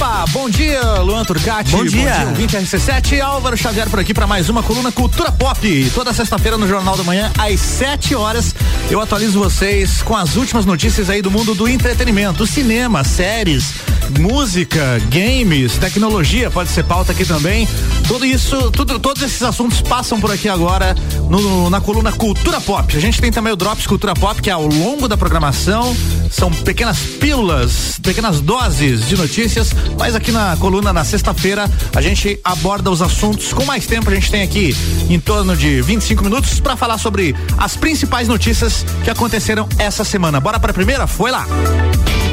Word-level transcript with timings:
Opa, 0.00 0.24
bom 0.30 0.48
dia, 0.48 0.80
Luan 1.02 1.22
Turcati. 1.26 1.72
Bom 1.72 1.84
dia. 1.84 2.24
Bom 2.24 2.32
dia, 2.32 2.46
20 2.46 2.56
RC7. 2.56 3.20
Álvaro 3.20 3.54
Xavier 3.54 3.86
por 3.90 4.00
aqui 4.00 4.14
para 4.14 4.26
mais 4.26 4.48
uma 4.48 4.62
coluna 4.62 4.90
Cultura 4.90 5.30
Pop. 5.30 5.90
Toda 5.94 6.14
sexta-feira 6.14 6.56
no 6.56 6.66
Jornal 6.66 6.96
da 6.96 7.04
Manhã, 7.04 7.30
às 7.36 7.60
7 7.60 8.14
horas, 8.14 8.54
eu 8.90 8.98
atualizo 8.98 9.38
vocês 9.38 10.00
com 10.00 10.16
as 10.16 10.36
últimas 10.36 10.64
notícias 10.64 11.10
aí 11.10 11.20
do 11.20 11.30
mundo 11.30 11.54
do 11.54 11.68
entretenimento, 11.68 12.46
cinema, 12.46 13.04
séries, 13.04 13.74
música, 14.18 14.98
games, 15.10 15.76
tecnologia, 15.76 16.50
pode 16.50 16.70
ser 16.70 16.84
pauta 16.84 17.12
aqui 17.12 17.26
também. 17.26 17.68
Tudo 18.08 18.24
isso, 18.24 18.70
tudo, 18.70 18.98
todos 18.98 19.22
esses 19.22 19.42
assuntos 19.42 19.82
passam 19.82 20.18
por 20.18 20.32
aqui 20.32 20.48
agora 20.48 20.94
no, 21.28 21.68
na 21.68 21.78
coluna 21.78 22.10
Cultura 22.10 22.58
Pop. 22.58 22.96
A 22.96 23.00
gente 23.00 23.20
tem 23.20 23.30
também 23.30 23.52
o 23.52 23.56
Drops 23.56 23.86
Cultura 23.86 24.14
Pop, 24.14 24.40
que 24.40 24.48
é 24.48 24.52
ao 24.54 24.66
longo 24.66 25.06
da 25.06 25.16
programação 25.18 25.94
são 26.30 26.50
pequenas 26.50 26.98
pílulas, 27.00 27.98
pequenas 28.00 28.40
doses 28.40 29.08
de 29.08 29.16
notícias, 29.16 29.70
mas 29.98 30.14
aqui 30.14 30.32
na 30.32 30.56
coluna 30.56 30.92
na 30.92 31.04
sexta-feira 31.04 31.70
a 31.94 32.00
gente 32.00 32.38
aborda 32.44 32.90
os 32.90 33.02
assuntos 33.02 33.52
com 33.52 33.64
mais 33.64 33.86
tempo. 33.86 34.10
A 34.10 34.14
gente 34.14 34.30
tem 34.30 34.42
aqui 34.42 34.76
em 35.08 35.18
torno 35.20 35.56
de 35.56 35.82
25 35.82 36.24
minutos 36.24 36.60
para 36.60 36.76
falar 36.76 36.98
sobre 36.98 37.34
as 37.58 37.76
principais 37.76 38.28
notícias 38.28 38.84
que 39.04 39.10
aconteceram 39.10 39.68
essa 39.78 40.04
semana. 40.04 40.40
Bora 40.40 40.58
para 40.58 40.70
a 40.70 40.74
primeira? 40.74 41.06
Foi 41.06 41.30
lá. 41.30 41.46
Começando 41.46 42.29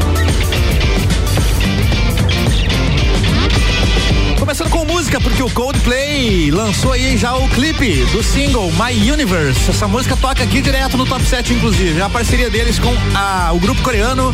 música, 4.97 5.21
porque 5.21 5.43
o 5.43 5.49
Coldplay 5.51 6.49
lançou 6.49 6.91
aí 6.91 7.15
já 7.17 7.35
o 7.35 7.47
clipe 7.49 8.03
do 8.11 8.23
single 8.23 8.71
My 8.71 9.11
Universe. 9.11 9.69
Essa 9.69 9.87
música 9.87 10.17
toca 10.17 10.43
aqui 10.43 10.59
direto 10.59 10.97
no 10.97 11.05
top 11.05 11.23
7, 11.23 11.53
inclusive. 11.53 12.01
A 12.01 12.09
parceria 12.09 12.49
deles 12.49 12.79
com 12.79 12.91
a, 13.13 13.51
o 13.53 13.59
grupo 13.59 13.79
coreano 13.83 14.33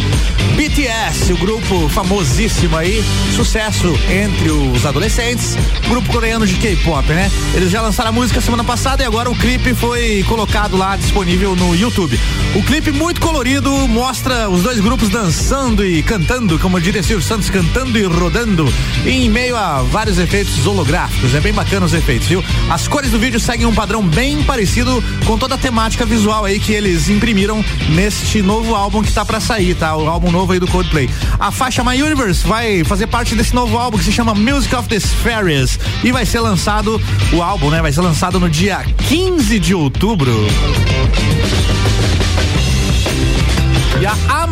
BTS, 0.56 1.34
o 1.34 1.38
grupo 1.38 1.90
famosíssimo 1.90 2.78
aí, 2.78 3.04
sucesso 3.36 3.94
entre 4.10 4.52
os 4.52 4.86
adolescentes, 4.86 5.58
grupo 5.90 6.10
coreano 6.10 6.48
de 6.48 6.56
K-pop, 6.56 7.10
né? 7.10 7.30
Eles 7.54 7.70
já 7.70 7.82
lançaram 7.82 8.12
a 8.12 8.14
música 8.14 8.40
semana 8.40 8.64
passada 8.64 9.04
e 9.04 9.06
agora 9.06 9.30
o 9.30 9.36
clipe 9.36 9.74
foi 9.74 10.24
colocado 10.30 10.78
lá 10.78 10.96
disponível 10.96 11.58
no 11.58 11.76
YouTube. 11.76 12.18
O 12.56 12.64
clipe 12.64 12.92
muito 12.92 13.20
colorido 13.20 13.70
mostra 13.90 14.50
os 14.50 14.64
dois 14.64 14.80
grupos 14.80 15.10
dançando 15.10 15.86
e 15.86 16.02
cantando, 16.02 16.58
como 16.58 16.80
diria 16.80 17.04
Silvio 17.04 17.26
Santos, 17.26 17.50
cantando 17.50 17.98
e 17.98 18.04
rodando 18.04 18.72
em 19.06 19.30
meio 19.30 19.58
a 19.58 19.82
vários 19.82 20.18
efeitos 20.18 20.53
holográficos. 20.66 21.34
É 21.36 21.40
bem 21.40 21.54
bacana 21.54 21.86
os 21.86 21.94
efeitos, 21.94 22.28
viu? 22.28 22.44
As 22.70 22.88
cores 22.88 23.12
do 23.12 23.20
vídeo 23.20 23.40
seguem 23.40 23.66
um 23.66 23.74
padrão 23.74 24.04
bem 24.04 24.44
parecido 24.44 25.04
com 25.26 25.38
toda 25.38 25.56
a 25.56 25.58
temática 25.58 26.06
visual 26.06 26.46
aí 26.46 26.60
que 26.60 26.72
eles 26.72 27.10
imprimiram 27.10 27.64
neste 27.90 28.42
novo 28.42 28.76
álbum 28.76 29.02
que 29.02 29.12
tá 29.12 29.26
para 29.26 29.40
sair, 29.40 29.76
tá? 29.76 29.96
O 29.96 30.08
álbum 30.08 30.32
novo 30.32 30.54
aí 30.54 30.60
do 30.60 30.68
Coldplay. 30.68 31.10
A 31.40 31.52
faixa 31.52 31.84
My 31.84 32.02
Universe 32.02 32.46
vai 32.46 32.84
fazer 32.84 33.08
parte 33.08 33.36
desse 33.36 33.54
novo 33.54 33.78
álbum 33.78 33.98
que 33.98 34.04
se 34.04 34.12
chama 34.12 34.34
Music 34.34 34.74
of 34.76 34.88
the 34.88 35.00
Spheres 35.00 35.80
e 36.04 36.12
vai 36.12 36.26
ser 36.26 36.40
lançado 36.40 37.02
o 37.32 37.42
álbum, 37.42 37.70
né? 37.70 37.82
Vai 37.82 37.92
ser 37.92 38.02
lançado 38.02 38.40
no 38.40 38.50
dia 38.50 38.86
15 39.08 39.60
de 39.60 39.74
outubro. 39.74 40.34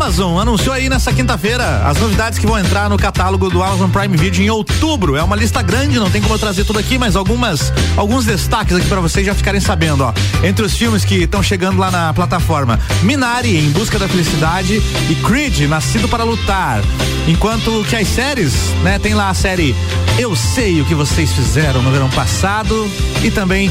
Amazon 0.02 0.40
anunciou 0.40 0.74
aí 0.74 0.90
nessa 0.90 1.14
quinta-feira 1.14 1.84
as 1.86 1.96
novidades 2.00 2.40
que 2.40 2.48
vão 2.48 2.58
entrar 2.58 2.90
no 2.90 2.98
catálogo 2.98 3.52
do 3.52 3.62
Amazon 3.62 3.88
Prime 3.88 4.18
Video 4.18 4.44
em 4.44 4.50
outubro. 4.50 5.16
É 5.16 5.22
uma 5.22 5.36
lista 5.36 5.62
grande, 5.62 6.00
não 6.00 6.10
tem 6.10 6.20
como 6.20 6.34
eu 6.34 6.40
trazer 6.40 6.66
tudo 6.66 6.80
aqui, 6.80 6.98
mas 6.98 7.16
algumas 7.16 7.72
alguns 7.96 8.26
destaques 8.26 8.76
aqui 8.76 8.88
para 8.88 9.00
vocês 9.00 9.24
já 9.24 9.36
ficarem 9.36 9.62
sabendo, 9.62 10.04
ó. 10.04 10.12
Entre 10.44 10.66
os 10.66 10.76
filmes 10.76 11.06
que 11.06 11.26
estão 11.26 11.44
chegando 11.44 11.78
lá 11.78 11.92
na 11.92 12.12
plataforma: 12.16 12.80
Minari 13.04 13.56
em 13.56 13.70
busca 13.70 14.00
da 14.00 14.10
felicidade 14.10 14.82
e 15.08 15.16
Creed, 15.24 15.70
Nascido 15.70 16.10
para 16.10 16.24
lutar. 16.24 16.82
Enquanto 17.28 17.86
que 17.88 17.96
as 17.96 18.08
séries, 18.08 18.54
né, 18.82 18.98
tem 18.98 19.14
lá 19.14 19.30
a 19.30 19.34
série 19.36 19.76
Eu 20.18 20.36
sei 20.36 20.82
o 20.82 20.86
que 20.86 20.96
vocês 20.96 21.32
fizeram 21.32 21.84
no 21.84 21.92
verão 21.92 22.10
passado 22.10 22.90
e 23.24 23.30
também 23.30 23.70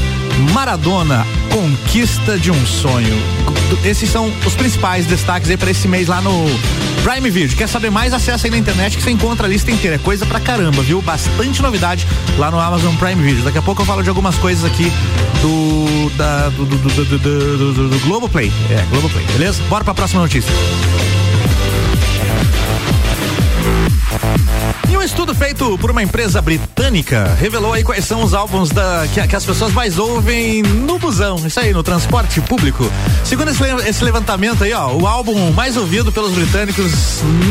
Maradona, 0.53 1.25
Conquista 1.51 2.39
de 2.39 2.49
um 2.49 2.65
Sonho. 2.65 3.21
Esses 3.83 4.09
são 4.09 4.31
os 4.45 4.55
principais 4.55 5.05
destaques 5.05 5.49
aí 5.49 5.57
para 5.57 5.71
esse 5.71 5.87
mês 5.87 6.07
lá 6.07 6.20
no 6.21 6.45
Prime 7.03 7.29
Video. 7.29 7.55
Quer 7.57 7.67
saber 7.67 7.89
mais? 7.89 8.13
Acessa 8.13 8.47
aí 8.47 8.51
na 8.51 8.57
internet 8.57 8.95
que 8.95 9.03
você 9.03 9.11
encontra 9.11 9.47
a 9.47 9.49
lista 9.49 9.71
inteira. 9.71 9.95
É 9.95 9.99
coisa 9.99 10.25
pra 10.25 10.39
caramba, 10.39 10.81
viu? 10.81 11.01
Bastante 11.01 11.61
novidade 11.61 12.07
lá 12.37 12.51
no 12.51 12.59
Amazon 12.59 12.95
Prime 12.95 13.21
Video. 13.21 13.43
Daqui 13.43 13.57
a 13.57 13.61
pouco 13.61 13.81
eu 13.81 13.85
falo 13.85 14.03
de 14.03 14.09
algumas 14.09 14.37
coisas 14.37 14.63
aqui 14.63 14.91
do 15.41 16.09
da, 16.15 16.49
do, 16.49 16.65
do, 16.65 16.77
do, 16.77 17.05
do, 17.05 17.17
do, 17.17 17.73
do, 17.73 17.89
do 17.89 17.99
Globoplay. 18.05 18.51
É, 18.69 18.85
Globoplay, 18.89 19.25
beleza? 19.33 19.61
Bora 19.69 19.83
pra 19.83 19.93
próxima 19.93 20.21
notícia. 20.21 20.51
Um 25.01 25.03
estudo 25.03 25.33
feito 25.33 25.79
por 25.79 25.89
uma 25.89 26.03
empresa 26.03 26.39
britânica 26.43 27.35
revelou 27.39 27.73
aí 27.73 27.83
quais 27.83 28.05
são 28.05 28.21
os 28.21 28.35
álbuns 28.35 28.69
da, 28.69 29.07
que, 29.11 29.27
que 29.27 29.35
as 29.35 29.43
pessoas 29.43 29.73
mais 29.73 29.97
ouvem 29.97 30.61
no 30.61 30.99
busão, 30.99 31.37
isso 31.47 31.59
aí, 31.59 31.73
no 31.73 31.81
transporte 31.81 32.39
público. 32.41 32.87
Segundo 33.25 33.49
esse, 33.49 33.63
esse 33.89 34.03
levantamento 34.03 34.63
aí, 34.63 34.71
ó, 34.73 34.93
o 34.93 35.07
álbum 35.07 35.51
mais 35.53 35.75
ouvido 35.75 36.11
pelos 36.11 36.33
britânicos 36.33 36.91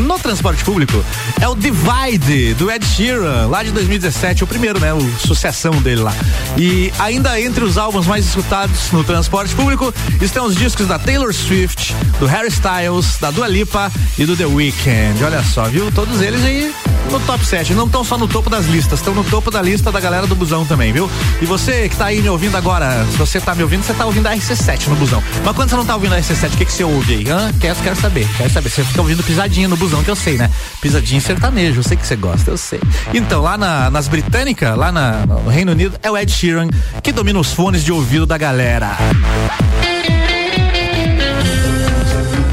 no 0.07 0.17
transporte 0.17 0.63
público 0.63 1.03
é 1.41 1.47
o 1.49 1.53
Divide, 1.53 2.53
do 2.53 2.71
Ed 2.71 2.85
Sheeran, 2.85 3.47
lá 3.47 3.63
de 3.63 3.71
2017, 3.71 4.45
o 4.45 4.47
primeiro, 4.47 4.79
né, 4.79 4.93
o 4.93 5.01
sucessão 5.19 5.73
dele 5.81 6.03
lá. 6.03 6.13
E 6.57 6.89
ainda 6.99 7.37
entre 7.41 7.65
os 7.65 7.77
álbuns 7.77 8.07
mais 8.07 8.25
escutados 8.27 8.93
no 8.93 9.03
transporte 9.03 9.53
público 9.53 9.93
estão 10.21 10.45
os 10.45 10.55
discos 10.55 10.87
da 10.87 10.97
Taylor 10.97 11.33
Swift, 11.33 11.93
do 12.17 12.25
Harry 12.27 12.47
Styles, 12.47 13.17
da 13.19 13.29
Dua 13.29 13.49
Lipa 13.49 13.91
e 14.17 14.25
do 14.25 14.37
The 14.37 14.45
Weeknd. 14.45 15.21
Olha 15.21 15.43
só, 15.43 15.65
viu? 15.65 15.91
Todos 15.91 16.21
eles 16.21 16.45
aí 16.45 16.73
no 17.11 17.19
top 17.21 17.45
7. 17.45 17.73
Não 17.73 17.85
estão 17.85 18.03
só 18.03 18.17
no 18.17 18.27
topo 18.27 18.49
das 18.49 18.65
listas, 18.65 18.99
estão 18.99 19.13
no 19.13 19.23
topo 19.23 19.51
da 19.51 19.61
lista 19.61 19.91
da 19.91 19.99
galera 19.99 20.25
do 20.25 20.33
busão 20.33 20.65
também, 20.65 20.93
viu? 20.93 21.09
E 21.41 21.45
você 21.45 21.89
que 21.89 21.95
tá 21.95 22.05
aí 22.05 22.21
me 22.21 22.29
ouvindo 22.29 22.55
agora, 22.55 23.05
se 23.11 23.17
você 23.17 23.39
tá 23.41 23.53
me 23.53 23.63
ouvindo, 23.63 23.83
você 23.83 23.93
tá 23.93 24.05
ouvindo 24.05 24.27
a 24.27 24.35
RC7 24.35 24.87
no 24.87 24.95
busão. 24.95 25.21
Mas 25.43 25.55
quando 25.55 25.69
você 25.69 25.75
não 25.75 25.85
tá 25.85 25.95
ouvindo 25.95 26.15
a 26.15 26.19
RC7, 26.19 26.53
o 26.53 26.57
que 26.57 26.65
que 26.65 26.71
você 26.71 26.83
ouve 26.83 27.13
aí? 27.13 27.29
Hã? 27.29 27.51
Quero, 27.59 27.75
quero 27.81 27.95
saber, 27.97 28.27
quero 28.37 28.49
saber. 28.49 28.69
Você 28.69 28.83
fica 28.83 29.01
ouvindo 29.01 29.23
pisadinha 29.23 29.67
no 29.67 29.75
busão, 29.75 30.03
que 30.03 30.09
eu 30.09 30.15
sei, 30.15 30.37
né? 30.37 30.49
Pisadinha 30.79 31.19
sertanejo, 31.19 31.79
eu 31.79 31.83
sei 31.83 31.97
que 31.97 32.07
você 32.07 32.15
gosta, 32.15 32.49
eu 32.49 32.57
sei. 32.57 32.79
Então, 33.13 33.41
lá 33.41 33.57
na, 33.57 33.91
nas 33.91 34.07
britânicas, 34.07 34.77
lá 34.77 34.91
na, 34.91 35.25
no 35.25 35.49
Reino 35.49 35.73
Unido, 35.73 35.99
é 36.01 36.09
o 36.09 36.17
Ed 36.17 36.31
Sheeran 36.31 36.69
que 37.03 37.11
domina 37.11 37.39
os 37.39 37.51
fones 37.51 37.83
de 37.83 37.91
ouvido 37.91 38.25
da 38.25 38.37
galera. 38.37 38.97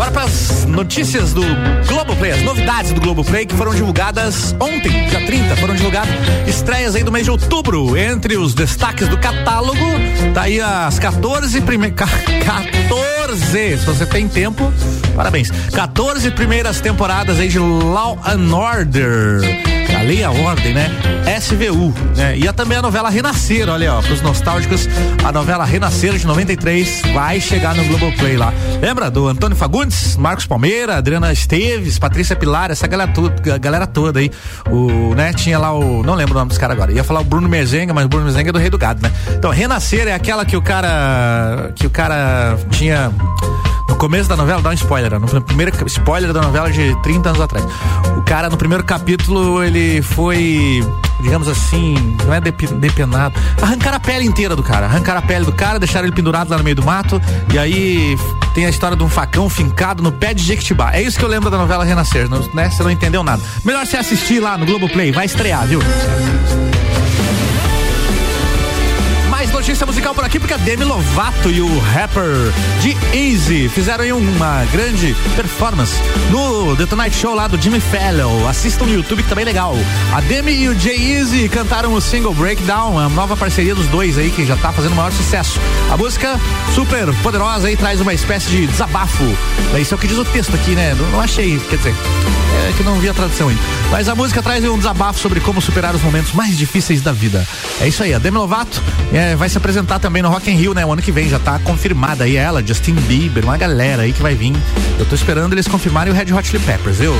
Bora 0.08 0.10
para 0.10 0.24
as 0.24 0.64
notícias 0.64 1.32
do 1.34 1.42
Globoplay, 1.86 2.30
as 2.30 2.42
novidades 2.42 2.92
do 2.92 3.00
Globoplay 3.00 3.44
que 3.44 3.54
foram 3.54 3.74
divulgadas 3.74 4.54
ontem, 4.58 5.06
dia 5.06 5.26
30, 5.26 5.56
foram 5.56 5.74
divulgadas 5.74 6.10
estreias 6.46 6.94
aí 6.94 7.02
do 7.02 7.12
mês 7.12 7.24
de 7.24 7.30
outubro. 7.30 7.96
Entre 7.96 8.36
os 8.36 8.54
destaques 8.54 9.08
do 9.08 9.18
catálogo, 9.18 9.84
tá 10.32 10.42
aí 10.42 10.60
as 10.60 10.98
14 10.98 11.60
primeiras. 11.60 11.98
14! 11.98 13.78
Se 13.78 13.84
você 13.84 14.06
tem 14.06 14.28
tempo, 14.28 14.72
parabéns. 15.14 15.50
14 15.74 16.30
primeiras 16.30 16.80
temporadas 16.80 17.38
aí 17.38 17.48
de 17.48 17.58
Law 17.58 18.18
and 18.24 18.54
Order. 18.54 19.77
Lei 20.08 20.24
a 20.24 20.30
ordem, 20.30 20.72
né? 20.72 20.90
SVU, 21.38 21.92
né? 22.16 22.34
E 22.38 22.50
também 22.54 22.78
a 22.78 22.80
novela 22.80 23.10
Renascer, 23.10 23.68
olha, 23.68 23.92
ó, 23.92 24.00
pros 24.00 24.22
nostálgicos, 24.22 24.88
a 25.22 25.30
novela 25.30 25.66
Renascer 25.66 26.16
de 26.16 26.26
93 26.26 27.02
vai 27.12 27.38
chegar 27.38 27.74
no 27.74 27.84
Globoplay 27.84 28.34
lá. 28.34 28.50
Lembra 28.80 29.10
do 29.10 29.28
Antônio 29.28 29.54
Fagundes, 29.54 30.16
Marcos 30.16 30.46
Palmeira, 30.46 30.96
Adriana 30.96 31.30
Esteves, 31.30 31.98
Patrícia 31.98 32.34
Pilar, 32.34 32.70
essa 32.70 32.86
galera, 32.86 33.12
toda, 33.12 33.58
galera 33.58 33.86
toda 33.86 34.20
aí. 34.20 34.30
O, 34.70 35.14
né, 35.14 35.34
tinha 35.34 35.58
lá 35.58 35.74
o, 35.74 36.02
não 36.02 36.14
lembro 36.14 36.32
o 36.32 36.38
nome 36.38 36.48
dos 36.48 36.56
caras 36.56 36.74
agora. 36.74 36.90
Ia 36.90 37.04
falar 37.04 37.20
o 37.20 37.24
Bruno 37.24 37.46
Mezenga, 37.46 37.92
mas 37.92 38.06
o 38.06 38.08
Bruno 38.08 38.24
Mezenga 38.24 38.48
é 38.48 38.52
do 38.52 38.58
Rei 38.58 38.70
do 38.70 38.78
Gado, 38.78 39.02
né? 39.02 39.12
Então, 39.36 39.50
Renascer 39.50 40.08
é 40.08 40.14
aquela 40.14 40.46
que 40.46 40.56
o 40.56 40.62
cara 40.62 41.70
que 41.76 41.86
o 41.86 41.90
cara 41.90 42.56
tinha 42.70 43.12
no 43.88 43.96
começo 43.96 44.28
da 44.28 44.36
novela, 44.36 44.60
dá 44.60 44.68
um 44.68 44.74
spoiler, 44.74 45.18
no 45.18 45.40
primeiro 45.40 45.72
spoiler 45.86 46.32
da 46.32 46.42
novela 46.42 46.70
de 46.70 46.94
30 47.02 47.30
anos 47.30 47.40
atrás. 47.40 47.64
O 48.16 48.22
cara, 48.22 48.50
no 48.50 48.56
primeiro 48.56 48.84
capítulo, 48.84 49.64
ele 49.64 49.97
foi, 50.02 50.84
digamos 51.20 51.48
assim, 51.48 51.94
não 52.24 52.34
é 52.34 52.40
depenado. 52.40 53.34
Arrancar 53.60 53.94
a 53.94 54.00
pele 54.00 54.24
inteira 54.26 54.54
do 54.54 54.62
cara. 54.62 54.86
Arrancar 54.86 55.16
a 55.16 55.22
pele 55.22 55.44
do 55.44 55.52
cara, 55.52 55.78
deixar 55.78 56.02
ele 56.02 56.12
pendurado 56.12 56.50
lá 56.50 56.58
no 56.58 56.64
meio 56.64 56.76
do 56.76 56.84
mato. 56.84 57.20
E 57.52 57.58
aí 57.58 58.16
tem 58.54 58.66
a 58.66 58.70
história 58.70 58.96
de 58.96 59.02
um 59.02 59.08
facão 59.08 59.48
fincado 59.48 60.02
no 60.02 60.12
pé 60.12 60.34
de 60.34 60.42
Jequitibá. 60.42 60.92
É 60.92 61.02
isso 61.02 61.18
que 61.18 61.24
eu 61.24 61.28
lembro 61.28 61.50
da 61.50 61.58
novela 61.58 61.84
Renascer, 61.84 62.28
né? 62.54 62.70
Você 62.70 62.82
não 62.82 62.90
entendeu 62.90 63.22
nada. 63.22 63.42
Melhor 63.64 63.86
você 63.86 63.96
assistir 63.96 64.40
lá 64.40 64.56
no 64.56 64.66
Globoplay, 64.66 65.12
vai 65.12 65.26
estrear, 65.26 65.66
viu? 65.66 65.80
Notícia 69.68 69.84
musical 69.84 70.14
por 70.14 70.24
aqui, 70.24 70.38
porque 70.38 70.54
a 70.54 70.56
Demi 70.56 70.82
Lovato 70.82 71.50
e 71.50 71.60
o 71.60 71.78
rapper 71.78 72.24
de 72.80 72.96
Easy 73.14 73.68
fizeram 73.68 74.16
uma 74.16 74.64
grande 74.72 75.14
performance 75.36 76.00
no 76.30 76.74
The 76.74 76.86
Tonight 76.86 77.14
Show 77.14 77.34
lá 77.34 77.46
do 77.46 77.60
Jimmy 77.60 77.78
Fallon. 77.78 78.48
Assistam 78.48 78.86
no 78.86 78.94
YouTube 78.94 79.22
que 79.22 79.28
tá 79.28 79.34
bem 79.34 79.44
legal. 79.44 79.74
A 80.14 80.22
Demi 80.22 80.52
e 80.52 80.68
o 80.70 80.80
Jay 80.80 81.12
Easy 81.12 81.50
cantaram 81.50 81.92
o 81.92 82.00
single 82.00 82.32
Breakdown, 82.32 82.98
a 82.98 83.10
nova 83.10 83.36
parceria 83.36 83.74
dos 83.74 83.86
dois 83.88 84.16
aí 84.16 84.30
que 84.30 84.46
já 84.46 84.56
tá 84.56 84.72
fazendo 84.72 84.94
maior 84.94 85.12
sucesso. 85.12 85.60
A 85.90 85.98
música 85.98 86.40
super 86.74 87.12
poderosa 87.22 87.68
aí 87.68 87.76
traz 87.76 88.00
uma 88.00 88.14
espécie 88.14 88.48
de 88.48 88.66
desabafo. 88.66 89.24
Isso 89.78 89.92
é 89.92 89.96
o 89.96 90.00
que 90.00 90.06
diz 90.06 90.16
o 90.16 90.24
texto 90.24 90.54
aqui, 90.54 90.70
né? 90.70 90.94
Não, 90.94 91.10
não 91.10 91.20
achei, 91.20 91.60
quer 91.68 91.76
dizer, 91.76 91.94
É 92.68 92.72
que 92.72 92.82
não 92.82 92.98
vi 92.98 93.10
a 93.10 93.14
tradução 93.14 93.48
ainda. 93.48 93.60
Mas 93.90 94.08
a 94.08 94.14
música 94.14 94.42
traz 94.42 94.64
um 94.64 94.78
desabafo 94.78 95.20
sobre 95.20 95.40
como 95.40 95.60
superar 95.60 95.94
os 95.94 96.02
momentos 96.02 96.32
mais 96.32 96.56
difíceis 96.56 97.02
da 97.02 97.12
vida. 97.12 97.46
É 97.82 97.86
isso 97.86 98.02
aí, 98.02 98.14
a 98.14 98.18
Demi 98.18 98.38
Lovato 98.38 98.82
é, 99.12 99.36
vai 99.36 99.48
se 99.58 99.60
apresentar 99.60 99.98
também 99.98 100.22
no 100.22 100.28
Rock 100.28 100.50
in 100.50 100.54
Rio, 100.54 100.72
né? 100.72 100.86
O 100.86 100.92
ano 100.92 101.02
que 101.02 101.10
vem 101.10 101.28
já 101.28 101.38
tá 101.38 101.58
confirmada 101.58 102.24
aí 102.24 102.36
ela, 102.36 102.64
Justin 102.64 102.94
Bieber, 102.94 103.44
uma 103.44 103.56
galera 103.56 104.02
aí 104.02 104.12
que 104.12 104.22
vai 104.22 104.34
vir. 104.34 104.52
Eu 104.98 105.04
tô 105.04 105.14
esperando 105.14 105.52
eles 105.52 105.66
confirmarem 105.66 106.12
o 106.12 106.16
Red 106.16 106.32
Hot 106.32 106.46
Chili 106.46 106.62
Peppers, 106.62 106.98
viu? 106.98 107.12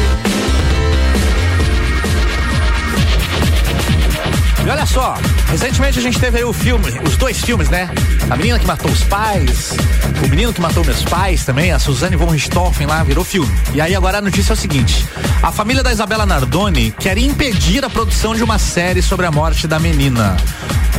Só, 4.88 5.14
recentemente 5.50 5.98
a 5.98 6.02
gente 6.02 6.18
teve 6.18 6.38
aí 6.38 6.44
o 6.44 6.52
filme, 6.52 6.86
os 7.06 7.16
dois 7.16 7.40
filmes, 7.40 7.68
né? 7.68 7.90
A 8.30 8.36
menina 8.36 8.58
que 8.58 8.66
matou 8.66 8.90
os 8.90 9.04
pais, 9.04 9.76
o 10.24 10.28
menino 10.28 10.52
que 10.52 10.60
matou 10.60 10.84
meus 10.84 11.02
pais 11.02 11.44
também, 11.44 11.72
a 11.72 11.78
Suzane 11.78 12.16
von 12.16 12.30
Richthofen 12.30 12.86
lá, 12.86 13.02
virou 13.02 13.24
filme. 13.24 13.52
E 13.74 13.80
aí 13.80 13.94
agora 13.94 14.18
a 14.18 14.22
notícia 14.22 14.52
é 14.52 14.54
o 14.54 14.56
seguinte: 14.56 15.06
a 15.42 15.52
família 15.52 15.82
da 15.82 15.92
Isabela 15.92 16.24
Nardoni 16.24 16.94
quer 16.98 17.18
impedir 17.18 17.84
a 17.84 17.90
produção 17.90 18.34
de 18.34 18.42
uma 18.42 18.58
série 18.58 19.02
sobre 19.02 19.26
a 19.26 19.30
morte 19.30 19.66
da 19.66 19.78
menina. 19.78 20.36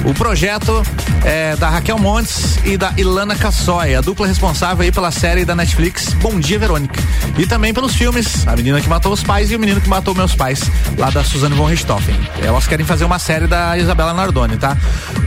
O 0.06 0.14
projeto 0.14 0.82
é 1.26 1.56
da 1.58 1.70
Raquel 1.70 1.98
Montes 2.00 2.58
e 2.64 2.78
da 2.78 2.94
Ilana 2.96 3.36
Cassoy, 3.36 3.96
a 3.96 4.02
dupla 4.02 4.28
responsável 4.28 4.84
aí 4.84 4.92
pela 4.92 5.12
série 5.12 5.44
da 5.44 5.54
Netflix 5.56 6.14
Bom 6.14 6.40
Dia 6.40 6.58
Verônica. 6.58 7.02
E 7.38 7.46
também 7.46 7.74
pelos 7.74 7.96
filmes 7.96 8.48
A 8.48 8.56
Menina 8.56 8.80
que 8.80 8.88
Matou 8.88 9.12
os 9.12 9.24
Pais 9.24 9.52
e 9.52 9.56
O 9.56 9.60
Menino 9.60 9.82
que 9.82 9.90
Matou 9.90 10.16
Meus 10.16 10.36
Pais, 10.36 10.62
lá 10.98 11.10
da 11.10 11.24
Suzane 11.24 11.56
von 11.56 11.66
Richthofen. 11.66 12.16
Elas 12.42 12.66
querem 12.66 12.86
fazer 12.86 13.04
uma 13.04 13.20
série 13.20 13.48
da 13.48 13.78
Isabela 13.81 14.14
Nardoni, 14.14 14.58
tá? 14.58 14.78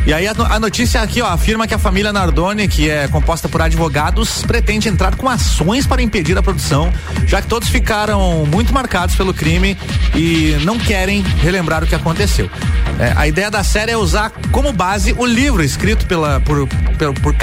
E 0.06 0.12
aí 0.12 0.26
a, 0.26 0.32
a 0.32 0.58
notícia 0.58 1.00
aqui, 1.00 1.22
ó, 1.22 1.28
afirma 1.28 1.66
que 1.66 1.74
a 1.74 1.78
família 1.78 2.12
Nardoni, 2.12 2.66
que 2.66 2.90
é 2.90 3.06
composta 3.08 3.48
por 3.48 3.62
advogados, 3.62 4.42
pretende 4.42 4.88
entrar 4.88 5.14
com 5.16 5.28
ações 5.28 5.86
para 5.86 6.02
impedir 6.02 6.36
a 6.36 6.42
produção, 6.42 6.92
já 7.26 7.40
que 7.40 7.48
todos 7.48 7.68
ficaram 7.68 8.44
muito 8.46 8.72
marcados 8.72 9.14
pelo 9.14 9.32
crime 9.32 9.76
e 10.14 10.56
não 10.64 10.78
querem 10.78 11.22
relembrar 11.22 11.84
o 11.84 11.86
que 11.86 11.94
aconteceu. 11.94 12.50
É, 12.98 13.12
a 13.16 13.26
ideia 13.26 13.50
da 13.50 13.64
série 13.64 13.92
é 13.92 13.96
usar 13.96 14.30
como 14.50 14.72
base 14.72 15.14
o 15.16 15.24
livro 15.24 15.62
escrito 15.62 16.06
pela, 16.06 16.40
por, 16.40 16.66
por, 16.66 17.14
por 17.20 17.34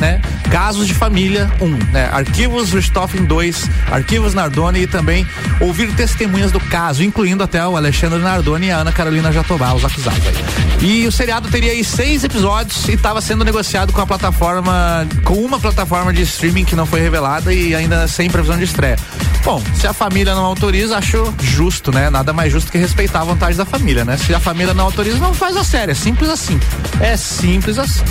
né? 0.00 0.20
Casos 0.50 0.86
de 0.86 0.94
Família 0.94 1.50
1, 1.60 1.68
né? 1.92 2.08
Arquivos 2.12 2.72
Richthofen 2.72 3.24
2, 3.24 3.70
Arquivos 3.90 4.34
Nardoni 4.34 4.80
e 4.80 4.86
também 4.86 5.26
ouvir 5.60 5.92
testemunhas 5.94 6.52
do 6.52 6.60
caso, 6.60 7.02
incluindo 7.02 7.42
até 7.42 7.66
o 7.66 7.76
Alexandre 7.76 8.18
Nardoni 8.18 8.66
e 8.66 8.70
a 8.70 8.78
Ana 8.78 8.92
Carolina 8.92 9.32
Jatobá, 9.32 9.72
os 9.72 9.84
acusados 9.84 10.26
aí. 10.26 10.33
E 10.80 11.06
o 11.06 11.12
seriado 11.12 11.48
teria 11.48 11.72
aí 11.72 11.82
seis 11.82 12.24
episódios 12.24 12.86
e 12.88 12.92
estava 12.92 13.20
sendo 13.20 13.44
negociado 13.44 13.92
com 13.92 14.00
a 14.00 14.06
plataforma, 14.06 15.06
com 15.24 15.34
uma 15.34 15.58
plataforma 15.58 16.12
de 16.12 16.22
streaming 16.22 16.64
que 16.64 16.76
não 16.76 16.84
foi 16.84 17.00
revelada 17.00 17.54
e 17.54 17.74
ainda 17.74 18.06
sem 18.06 18.28
previsão 18.28 18.58
de 18.58 18.64
estreia. 18.64 18.98
Bom, 19.44 19.62
se 19.74 19.86
a 19.86 19.92
família 19.92 20.34
não 20.34 20.44
autoriza, 20.44 20.96
acho 20.96 21.32
justo, 21.40 21.92
né? 21.92 22.10
Nada 22.10 22.32
mais 22.32 22.52
justo 22.52 22.70
que 22.70 22.78
respeitar 22.78 23.20
a 23.20 23.24
vontade 23.24 23.56
da 23.56 23.64
família, 23.64 24.04
né? 24.04 24.16
Se 24.16 24.34
a 24.34 24.40
família 24.40 24.74
não 24.74 24.84
autoriza, 24.84 25.18
não 25.18 25.34
faz 25.34 25.56
a 25.56 25.64
série. 25.64 25.92
É 25.92 25.94
simples 25.94 26.28
assim. 26.30 26.58
É 27.00 27.16
simples 27.16 27.78
assim. 27.78 28.02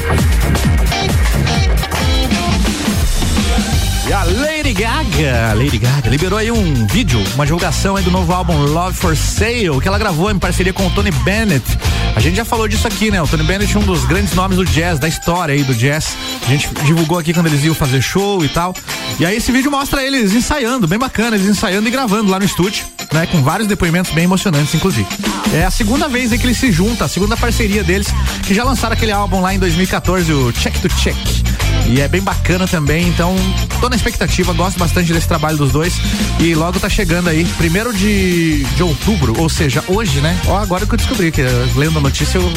E 4.05 4.11
a 4.11 4.23
Lady 4.23 4.73
Gaga, 4.73 5.53
Lady 5.55 5.77
Gaga, 5.77 6.09
liberou 6.09 6.37
aí 6.37 6.51
um 6.51 6.85
vídeo, 6.87 7.23
uma 7.35 7.45
divulgação 7.45 7.95
aí 7.95 8.03
do 8.03 8.11
novo 8.11 8.33
álbum 8.33 8.53
Love 8.65 8.97
for 8.97 9.15
Sale, 9.15 9.79
que 9.81 9.87
ela 9.87 9.97
gravou 9.97 10.29
em 10.29 10.37
parceria 10.37 10.73
com 10.73 10.85
o 10.85 10.89
Tony 10.89 11.09
Bennett. 11.23 11.65
A 12.13 12.19
gente 12.19 12.35
já 12.35 12.43
falou 12.43 12.67
disso 12.67 12.85
aqui, 12.85 13.09
né? 13.09 13.21
O 13.21 13.27
Tony 13.27 13.43
Bennett 13.43 13.73
é 13.73 13.79
um 13.79 13.83
dos 13.83 14.03
grandes 14.03 14.33
nomes 14.33 14.57
do 14.57 14.65
jazz, 14.65 14.99
da 14.99 15.07
história 15.07 15.53
aí 15.53 15.63
do 15.63 15.73
jazz. 15.73 16.17
A 16.45 16.49
gente 16.49 16.67
divulgou 16.83 17.17
aqui 17.17 17.33
quando 17.33 17.47
eles 17.47 17.63
iam 17.63 17.73
fazer 17.73 18.01
show 18.01 18.43
e 18.43 18.49
tal. 18.49 18.75
E 19.19 19.25
aí 19.25 19.37
esse 19.37 19.53
vídeo 19.53 19.71
mostra 19.71 20.03
eles 20.03 20.33
ensaiando, 20.33 20.85
bem 20.85 20.99
bacana, 20.99 21.37
eles 21.37 21.47
ensaiando 21.47 21.87
e 21.87 21.91
gravando 21.91 22.29
lá 22.29 22.39
no 22.39 22.45
estúdio, 22.45 22.85
né? 23.13 23.25
Com 23.25 23.41
vários 23.41 23.69
depoimentos 23.69 24.11
bem 24.11 24.25
emocionantes, 24.25 24.75
inclusive. 24.75 25.07
É 25.53 25.63
a 25.63 25.71
segunda 25.71 26.09
vez 26.09 26.33
aí 26.33 26.37
que 26.37 26.45
eles 26.45 26.57
se 26.57 26.73
juntam, 26.73 27.05
a 27.05 27.09
segunda 27.09 27.37
parceria 27.37 27.83
deles, 27.85 28.07
que 28.45 28.53
já 28.53 28.65
lançaram 28.65 28.95
aquele 28.95 29.13
álbum 29.13 29.39
lá 29.39 29.53
em 29.53 29.59
2014, 29.59 30.33
o 30.33 30.51
Check 30.51 30.77
to 30.81 30.89
Check. 30.89 31.42
E 31.87 32.01
é 32.01 32.07
bem 32.07 32.21
bacana 32.21 32.67
também, 32.67 33.07
então 33.07 33.35
tô 33.79 33.89
na 33.89 33.95
expectativa, 33.95 34.53
gosto 34.53 34.79
bastante 34.79 35.11
desse 35.11 35.27
trabalho 35.27 35.57
dos 35.57 35.71
dois. 35.71 35.93
E 36.39 36.55
logo 36.55 36.79
tá 36.79 36.89
chegando 36.89 37.29
aí, 37.29 37.45
primeiro 37.57 37.93
de, 37.93 38.63
de 38.63 38.83
outubro, 38.83 39.39
ou 39.39 39.49
seja, 39.49 39.83
hoje, 39.87 40.21
né? 40.21 40.39
Ó, 40.47 40.57
agora 40.57 40.85
que 40.85 40.93
eu 40.93 40.97
descobri, 40.97 41.31
que 41.31 41.41
lendo 41.75 41.99
a 41.99 42.01
notícia 42.01 42.37
eu 42.37 42.51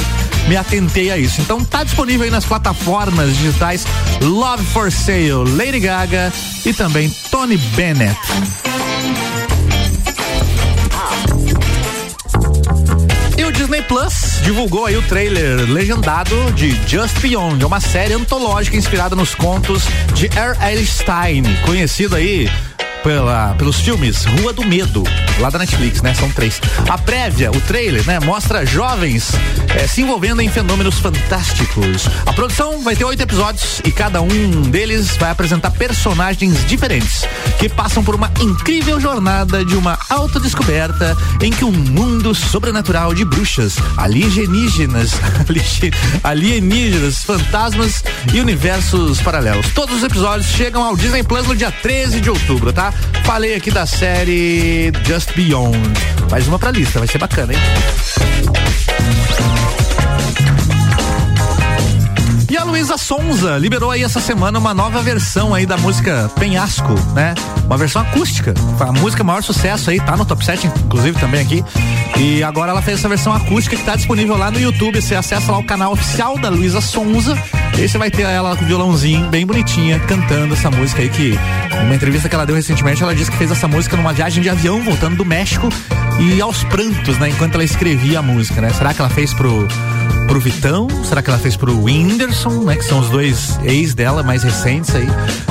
me 0.48 0.56
atentei 0.56 1.10
a 1.10 1.18
isso. 1.18 1.40
Então 1.40 1.64
tá 1.64 1.82
disponível 1.84 2.24
aí 2.24 2.30
nas 2.30 2.44
plataformas 2.44 3.36
digitais 3.36 3.84
Love 4.22 4.64
for 4.66 4.90
Sale, 4.90 5.44
Lady 5.56 5.80
Gaga 5.80 6.32
e 6.64 6.72
também 6.72 7.10
Tony 7.30 7.56
Bennett. 7.56 8.16
Disney 13.76 13.82
Plus 13.82 14.40
divulgou 14.42 14.86
aí 14.86 14.96
o 14.96 15.02
trailer 15.02 15.70
legendado 15.70 16.50
de 16.52 16.70
Just 16.88 17.18
Beyond, 17.20 17.62
uma 17.64 17.80
série 17.80 18.14
antológica 18.14 18.76
inspirada 18.76 19.14
nos 19.14 19.34
contos 19.34 19.82
de 20.14 20.26
R.L. 20.28 20.86
Stein, 20.86 21.42
conhecido 21.64 22.16
aí 22.16 22.48
pela, 23.06 23.54
pelos 23.54 23.78
filmes 23.78 24.24
Rua 24.24 24.52
do 24.52 24.66
Medo, 24.66 25.04
lá 25.38 25.48
da 25.48 25.60
Netflix, 25.60 26.02
né? 26.02 26.12
São 26.12 26.28
três. 26.28 26.60
A 26.88 26.98
prévia, 26.98 27.52
o 27.52 27.60
trailer, 27.60 28.04
né? 28.04 28.18
Mostra 28.18 28.66
jovens 28.66 29.30
é, 29.76 29.86
se 29.86 30.02
envolvendo 30.02 30.42
em 30.42 30.48
fenômenos 30.48 30.98
fantásticos. 30.98 32.08
A 32.26 32.32
produção 32.32 32.82
vai 32.82 32.96
ter 32.96 33.04
oito 33.04 33.22
episódios 33.22 33.80
e 33.84 33.92
cada 33.92 34.20
um 34.20 34.62
deles 34.62 35.16
vai 35.18 35.30
apresentar 35.30 35.70
personagens 35.70 36.66
diferentes 36.66 37.24
que 37.60 37.68
passam 37.68 38.02
por 38.02 38.16
uma 38.16 38.28
incrível 38.40 38.98
jornada 38.98 39.64
de 39.64 39.76
uma 39.76 39.96
autodescoberta 40.10 41.16
em 41.40 41.52
que 41.52 41.64
um 41.64 41.70
mundo 41.70 42.34
sobrenatural 42.34 43.14
de 43.14 43.24
bruxas, 43.24 43.76
alienígenas, 43.96 45.12
alienígenas, 46.24 47.22
fantasmas 47.22 48.02
e 48.34 48.40
universos 48.40 49.20
paralelos. 49.20 49.66
Todos 49.74 49.98
os 49.98 50.02
episódios 50.02 50.48
chegam 50.48 50.82
ao 50.82 50.96
Disney 50.96 51.22
Plus 51.22 51.46
no 51.46 51.54
dia 51.54 51.70
13 51.70 52.20
de 52.20 52.30
outubro, 52.30 52.72
tá? 52.72 52.92
Falei 53.24 53.54
aqui 53.54 53.70
da 53.70 53.86
série 53.86 54.92
Just 55.04 55.34
Beyond. 55.34 55.78
Mais 56.30 56.46
uma 56.46 56.58
pra 56.58 56.70
lista, 56.70 56.98
vai 56.98 57.08
ser 57.08 57.18
bacana, 57.18 57.52
hein? 57.52 57.58
Luísa 62.66 62.98
Sonza 62.98 63.56
liberou 63.58 63.90
aí 63.92 64.02
essa 64.02 64.20
semana 64.20 64.58
uma 64.58 64.74
nova 64.74 65.00
versão 65.00 65.54
aí 65.54 65.64
da 65.64 65.76
música 65.76 66.28
Penhasco, 66.38 66.94
né? 67.14 67.34
Uma 67.64 67.78
versão 67.78 68.02
acústica. 68.02 68.52
A 68.80 68.92
música 68.92 69.22
maior 69.22 69.42
sucesso 69.42 69.88
aí, 69.90 70.00
tá 70.00 70.16
no 70.16 70.24
top 70.24 70.44
7, 70.44 70.66
inclusive 70.84 71.18
também 71.18 71.40
aqui. 71.40 71.64
E 72.18 72.42
agora 72.42 72.72
ela 72.72 72.82
fez 72.82 72.98
essa 72.98 73.08
versão 73.08 73.32
acústica 73.32 73.76
que 73.76 73.82
tá 73.84 73.94
disponível 73.94 74.36
lá 74.36 74.50
no 74.50 74.58
YouTube. 74.58 75.00
Você 75.00 75.14
acessa 75.14 75.52
lá 75.52 75.58
o 75.58 75.64
canal 75.64 75.92
oficial 75.92 76.36
da 76.38 76.48
Luísa 76.48 76.80
Sonza. 76.80 77.36
E 77.78 77.82
aí 77.82 77.88
você 77.88 77.98
vai 77.98 78.10
ter 78.10 78.22
ela 78.22 78.56
com 78.56 78.64
o 78.64 78.66
violãozinho, 78.66 79.28
bem 79.28 79.46
bonitinha, 79.46 80.00
cantando 80.00 80.54
essa 80.54 80.70
música 80.70 81.02
aí 81.02 81.08
que. 81.08 81.38
Numa 81.82 81.94
entrevista 81.94 82.28
que 82.28 82.34
ela 82.34 82.46
deu 82.46 82.56
recentemente, 82.56 83.02
ela 83.02 83.14
disse 83.14 83.30
que 83.30 83.36
fez 83.36 83.50
essa 83.50 83.68
música 83.68 83.96
numa 83.96 84.12
viagem 84.12 84.42
de 84.42 84.48
avião 84.48 84.82
voltando 84.82 85.16
do 85.16 85.24
México 85.24 85.68
e 86.18 86.40
aos 86.40 86.64
prantos, 86.64 87.18
né? 87.18 87.28
Enquanto 87.28 87.54
ela 87.54 87.64
escrevia 87.64 88.18
a 88.18 88.22
música, 88.22 88.60
né? 88.60 88.70
Será 88.70 88.92
que 88.92 89.00
ela 89.00 89.10
fez 89.10 89.32
pro 89.34 89.68
pro 90.26 90.40
Vitão? 90.40 90.88
Será 91.04 91.22
que 91.22 91.30
ela 91.30 91.38
fez 91.38 91.56
pro 91.56 91.84
Whindersson, 91.84 92.64
né? 92.64 92.76
Que 92.76 92.84
são 92.84 92.98
os 93.00 93.08
dois 93.08 93.58
ex 93.62 93.94
dela 93.94 94.22
mais 94.22 94.42
recentes 94.42 94.94
aí. 94.94 95.06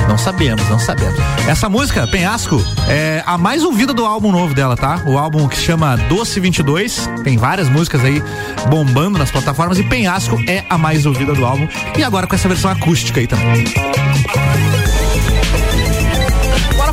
Não 0.08 0.18
sabemos, 0.18 0.68
não 0.68 0.78
sabemos. 0.78 1.18
Essa 1.48 1.68
música, 1.68 2.06
Penhasco, 2.06 2.62
é 2.88 3.22
a 3.26 3.38
mais 3.38 3.64
ouvida 3.64 3.92
do 3.92 4.04
álbum 4.04 4.30
novo 4.30 4.54
dela, 4.54 4.76
tá? 4.76 5.02
O 5.06 5.18
álbum 5.18 5.48
que 5.48 5.56
chama 5.56 5.96
Doce 6.08 6.38
22. 6.40 7.08
Tem 7.24 7.36
várias 7.36 7.68
músicas 7.68 8.04
aí 8.04 8.22
bombando 8.68 9.18
nas 9.18 9.30
plataformas 9.30 9.78
e 9.78 9.82
Penhasco 9.82 10.38
é 10.46 10.64
a 10.68 10.76
mais 10.76 11.06
ouvida 11.06 11.34
do 11.34 11.44
álbum. 11.44 11.66
E 11.96 12.04
agora 12.04 12.26
com 12.26 12.34
essa 12.34 12.48
versão 12.48 12.70
acústica 12.70 13.20
aí 13.20 13.26
também. 13.26 13.64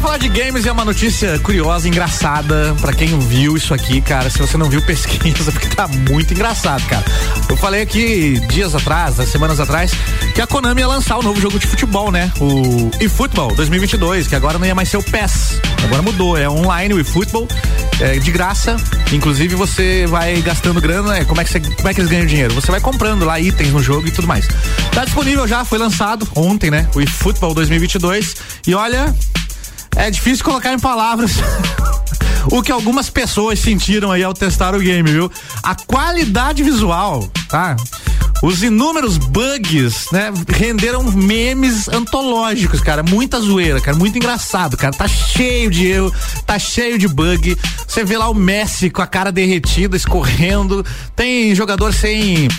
Falar 0.03 0.17
de 0.17 0.27
games 0.27 0.65
é 0.65 0.71
uma 0.71 0.83
notícia 0.83 1.39
curiosa, 1.39 1.87
engraçada 1.87 2.75
para 2.81 2.91
quem 2.91 3.17
viu 3.19 3.55
isso 3.55 3.73
aqui, 3.73 4.01
cara. 4.01 4.29
Se 4.29 4.37
você 4.37 4.57
não 4.57 4.69
viu, 4.69 4.81
pesquisa 4.83 5.49
porque 5.49 5.69
tá 5.69 5.87
muito 5.87 6.33
engraçado, 6.33 6.85
cara. 6.87 7.05
Eu 7.47 7.55
falei 7.55 7.81
aqui 7.81 8.37
dias 8.49 8.75
atrás, 8.75 9.15
semanas 9.29 9.61
atrás, 9.61 9.93
que 10.35 10.41
a 10.41 10.45
Konami 10.45 10.81
ia 10.81 10.89
lançar 10.89 11.17
o 11.17 11.23
novo 11.23 11.39
jogo 11.39 11.57
de 11.57 11.65
futebol, 11.65 12.11
né? 12.11 12.29
O 12.41 12.91
eFootball 12.99 13.55
2022, 13.55 14.27
que 14.27 14.35
agora 14.35 14.59
não 14.59 14.67
ia 14.67 14.75
mais 14.75 14.89
ser 14.89 14.97
o 14.97 15.03
PES. 15.03 15.61
Agora 15.85 16.01
mudou, 16.01 16.37
é 16.37 16.49
online 16.49 16.93
o 16.93 16.99
eFootball, 16.99 17.47
é 18.01 18.19
de 18.19 18.29
graça. 18.29 18.75
Inclusive 19.13 19.55
você 19.55 20.05
vai 20.05 20.41
gastando 20.41 20.81
grana, 20.81 21.19
é, 21.19 21.23
como 21.23 21.39
é 21.39 21.45
que 21.45 21.49
você, 21.49 21.61
como 21.61 21.87
é 21.87 21.93
que 21.93 22.01
eles 22.01 22.11
ganham 22.11 22.25
dinheiro? 22.25 22.53
Você 22.55 22.69
vai 22.69 22.81
comprando 22.81 23.23
lá 23.23 23.39
itens 23.39 23.71
no 23.71 23.81
jogo 23.81 24.05
e 24.05 24.11
tudo 24.11 24.27
mais. 24.27 24.49
Tá 24.91 25.05
disponível 25.05 25.47
já, 25.47 25.63
foi 25.63 25.79
lançado 25.79 26.27
ontem, 26.35 26.69
né? 26.69 26.89
O 26.93 26.99
eFootball 26.99 27.53
2022 27.53 28.35
e 28.67 28.75
olha, 28.75 29.15
é 29.95 30.09
difícil 30.09 30.43
colocar 30.43 30.73
em 30.73 30.79
palavras 30.79 31.33
o 32.51 32.61
que 32.61 32.71
algumas 32.71 33.09
pessoas 33.09 33.59
sentiram 33.59 34.11
aí 34.11 34.23
ao 34.23 34.33
testar 34.33 34.75
o 34.75 34.79
game, 34.79 35.09
viu? 35.09 35.31
A 35.61 35.75
qualidade 35.75 36.63
visual, 36.63 37.29
tá? 37.49 37.75
os 38.43 38.61
inúmeros 38.61 39.17
bugs, 39.17 40.07
né, 40.11 40.29
renderam 40.49 41.01
memes 41.01 41.87
antológicos, 41.87 42.81
cara. 42.81 43.01
Muita 43.01 43.39
zoeira, 43.39 43.79
cara. 43.79 43.95
Muito 43.95 44.17
engraçado, 44.17 44.75
cara. 44.75 44.93
Tá 44.93 45.07
cheio 45.07 45.71
de 45.71 45.87
erro, 45.87 46.13
tá 46.45 46.59
cheio 46.59 46.99
de 46.99 47.07
bug. 47.07 47.57
Você 47.87 48.03
vê 48.03 48.17
lá 48.17 48.29
o 48.29 48.33
Messi 48.33 48.89
com 48.89 49.01
a 49.01 49.07
cara 49.07 49.31
derretida, 49.31 49.95
escorrendo. 49.95 50.85
Tem 51.15 51.55
jogador 51.55 51.93
sem. 51.93 52.49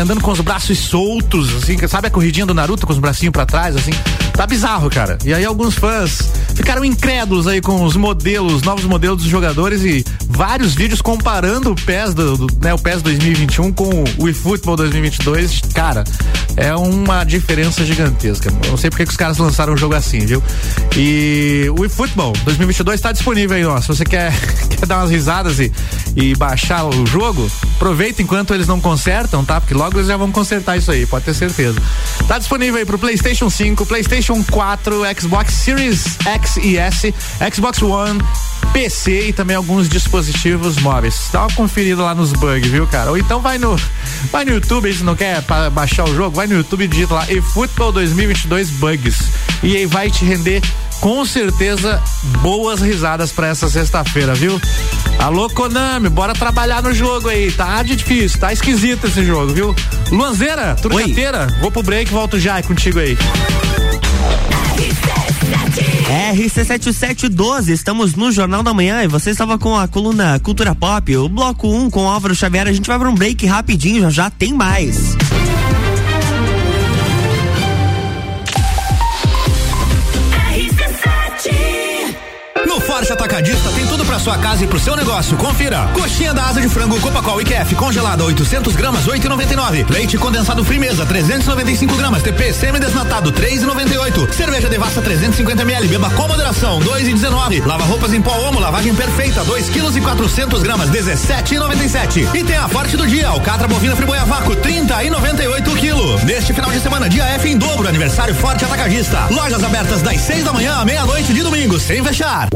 andando 0.00 0.20
com 0.20 0.30
os 0.30 0.40
braços 0.40 0.78
soltos, 0.78 1.56
assim, 1.56 1.76
sabe 1.88 2.06
a 2.06 2.10
corridinha 2.10 2.46
do 2.46 2.54
Naruto 2.54 2.86
com 2.86 2.92
os 2.92 3.00
bracinhos 3.00 3.32
para 3.32 3.44
trás, 3.44 3.74
assim. 3.74 3.90
Tá 4.34 4.46
bizarro, 4.46 4.88
cara. 4.88 5.18
E 5.24 5.34
aí 5.34 5.44
alguns 5.44 5.74
fãs 5.74 6.30
ficaram 6.62 6.84
incrédulos 6.84 7.48
aí 7.48 7.60
com 7.60 7.84
os 7.84 7.96
modelos, 7.96 8.62
novos 8.62 8.84
modelos 8.84 9.18
dos 9.18 9.26
jogadores 9.26 9.82
e 9.82 10.04
vários 10.28 10.74
vídeos 10.74 11.02
comparando 11.02 11.72
o 11.72 11.74
PES 11.74 12.14
do, 12.14 12.36
do 12.36 12.46
né, 12.62 12.72
o 12.72 12.78
PES 12.78 13.02
2021 13.02 13.72
com 13.72 14.04
o 14.16 14.28
eFootball 14.28 14.76
2022. 14.76 15.60
Cara, 15.74 16.04
é 16.56 16.74
uma 16.74 17.24
diferença 17.24 17.84
gigantesca. 17.84 18.50
Não 18.68 18.76
sei 18.76 18.90
porque 18.90 19.04
que 19.04 19.10
os 19.10 19.16
caras 19.16 19.38
lançaram 19.38 19.72
um 19.72 19.76
jogo 19.76 19.94
assim, 19.94 20.20
viu? 20.20 20.42
E 20.96 21.66
o 21.78 21.84
eFootball 21.84 22.32
2022 22.44 22.96
está 22.96 23.12
disponível 23.12 23.56
aí, 23.56 23.64
ó. 23.64 23.80
Se 23.80 23.88
você 23.88 24.04
quer, 24.04 24.32
quer 24.68 24.86
dar 24.86 24.98
umas 24.98 25.10
risadas 25.10 25.58
e, 25.58 25.72
e 26.14 26.34
baixar 26.34 26.84
o 26.84 27.06
jogo, 27.06 27.50
aproveita 27.76 28.22
enquanto 28.22 28.54
eles 28.54 28.66
não 28.66 28.80
consertam, 28.80 29.44
tá? 29.44 29.60
Porque 29.60 29.74
logo 29.74 29.96
eles 29.96 30.08
já 30.08 30.16
vão 30.16 30.30
consertar 30.30 30.76
isso 30.76 30.90
aí, 30.90 31.06
pode 31.06 31.24
ter 31.24 31.34
certeza. 31.34 31.80
Tá 32.26 32.38
disponível 32.38 32.78
aí 32.78 32.84
pro 32.84 32.98
PlayStation 32.98 33.48
5, 33.48 33.86
PlayStation 33.86 34.42
4, 34.50 35.02
Xbox 35.20 35.54
Series 35.54 36.18
X 36.24 36.56
e 36.58 36.76
S, 36.76 37.14
Xbox 37.52 37.82
One, 37.82 38.20
PC 38.72 39.28
e 39.28 39.32
também 39.32 39.56
alguns 39.56 39.88
dispositivos 39.88 40.76
móveis. 40.78 41.28
Dá 41.32 41.40
uma 41.40 41.52
conferida 41.52 42.02
lá 42.02 42.14
nos 42.14 42.32
bugs, 42.32 42.70
viu, 42.70 42.86
cara? 42.86 43.10
Ou 43.10 43.18
então 43.18 43.40
vai 43.40 43.58
no 43.58 43.76
vai 44.30 44.44
no 44.44 44.52
YouTube, 44.52 44.92
se 44.92 45.02
não 45.02 45.14
quer 45.14 45.42
baixar 45.72 46.04
o 46.04 46.14
jogo, 46.14 46.36
vai 46.36 46.46
no 46.46 46.54
YouTube 46.54 46.84
e 46.84 46.88
digita 46.88 47.14
lá 47.14 47.26
eFootball 47.30 47.92
2022 47.92 48.70
Bugs. 48.70 49.30
E 49.62 49.76
aí 49.76 49.86
vai 49.86 50.10
te 50.10 50.24
render 50.24 50.62
com 51.00 51.24
certeza 51.24 52.00
boas 52.40 52.80
risadas 52.80 53.32
para 53.32 53.48
essa 53.48 53.68
sexta-feira, 53.68 54.34
viu? 54.34 54.60
Alô 55.18 55.50
Konami, 55.50 56.08
bora 56.08 56.32
trabalhar 56.32 56.80
no 56.82 56.94
jogo 56.94 57.28
aí, 57.28 57.50
tá 57.50 57.82
difícil, 57.82 58.38
tá 58.38 58.52
esquisito 58.52 59.08
esse 59.08 59.24
jogo, 59.24 59.52
viu? 59.52 59.74
Luanzeira, 60.10 60.76
turcateira, 60.76 61.48
vou 61.60 61.70
pro 61.72 61.82
break, 61.82 62.10
volto 62.10 62.38
já 62.38 62.58
é 62.58 62.62
contigo 62.62 63.00
aí. 63.00 63.18
RC7712, 66.04 67.68
estamos 67.68 68.14
no 68.14 68.32
Jornal 68.32 68.62
da 68.62 68.72
Manhã 68.72 69.02
e 69.04 69.08
você 69.08 69.30
estava 69.30 69.58
com 69.58 69.76
a 69.76 69.86
coluna 69.86 70.40
Cultura 70.40 70.74
Pop, 70.74 71.16
o 71.16 71.28
bloco 71.28 71.68
1 71.68 71.84
um 71.84 71.90
com 71.90 72.08
Álvaro 72.08 72.34
Xavier. 72.34 72.66
A 72.66 72.72
gente 72.72 72.86
vai 72.86 72.98
para 72.98 73.10
um 73.10 73.14
break 73.14 73.44
rapidinho, 73.46 74.10
já 74.10 74.22
já 74.22 74.30
tem 74.30 74.52
mais. 74.52 75.16
Forte 82.86 83.12
Atacadista 83.12 83.71
sua 84.22 84.38
casa 84.38 84.62
e 84.62 84.68
pro 84.68 84.78
seu 84.78 84.94
negócio. 84.94 85.36
Confira. 85.36 85.88
Coxinha 85.94 86.32
da 86.32 86.44
asa 86.44 86.60
de 86.60 86.68
frango 86.68 86.98
Copacol 87.00 87.40
e 87.40 87.44
Kef 87.44 87.74
congelada 87.74 88.22
800 88.22 88.76
gramas 88.76 89.04
8,99. 89.04 89.90
Leite 89.90 90.16
condensado 90.16 90.64
Frimeza 90.64 91.04
395 91.04 91.96
gramas. 91.96 92.22
TP 92.22 92.52
semi 92.52 92.78
desnatado 92.78 93.32
3,98. 93.32 94.32
Cerveja 94.32 94.68
Devassa 94.68 95.02
350 95.02 95.62
ml. 95.62 95.88
Beba 95.88 96.08
com 96.10 96.28
moderação 96.28 96.78
2,19. 96.80 97.66
Lava 97.66 97.84
roupas 97.84 98.12
em 98.12 98.22
pó 98.22 98.30
Omo 98.48 98.60
lavagem 98.60 98.94
perfeita 98.94 99.42
2 99.42 99.68
quilos 99.70 99.96
e 99.96 100.00
400 100.00 100.62
gramas 100.62 100.88
17,97. 100.90 102.28
E 102.32 102.44
tem 102.44 102.56
a 102.56 102.68
forte 102.68 102.96
do 102.96 103.06
dia 103.06 103.28
alcatra 103.28 103.66
bovina 103.66 103.96
friboia 103.96 104.24
vácuo 104.24 104.54
30 104.54 105.02
e 105.02 105.10
98 105.10 105.70
quilo. 105.72 106.24
Neste 106.24 106.52
final 106.52 106.70
de 106.70 106.78
semana 106.78 107.08
dia 107.08 107.24
F 107.24 107.48
em 107.48 107.58
dobro 107.58 107.88
aniversário 107.88 108.34
Forte 108.36 108.64
Atacadista. 108.64 109.26
Lojas 109.30 109.64
abertas 109.64 110.00
das 110.00 110.20
6 110.20 110.44
da 110.44 110.52
manhã 110.52 110.76
à 110.76 110.84
meia-noite 110.84 111.32
de 111.32 111.42
domingo 111.42 111.80
sem 111.80 112.04
fechar. 112.04 112.48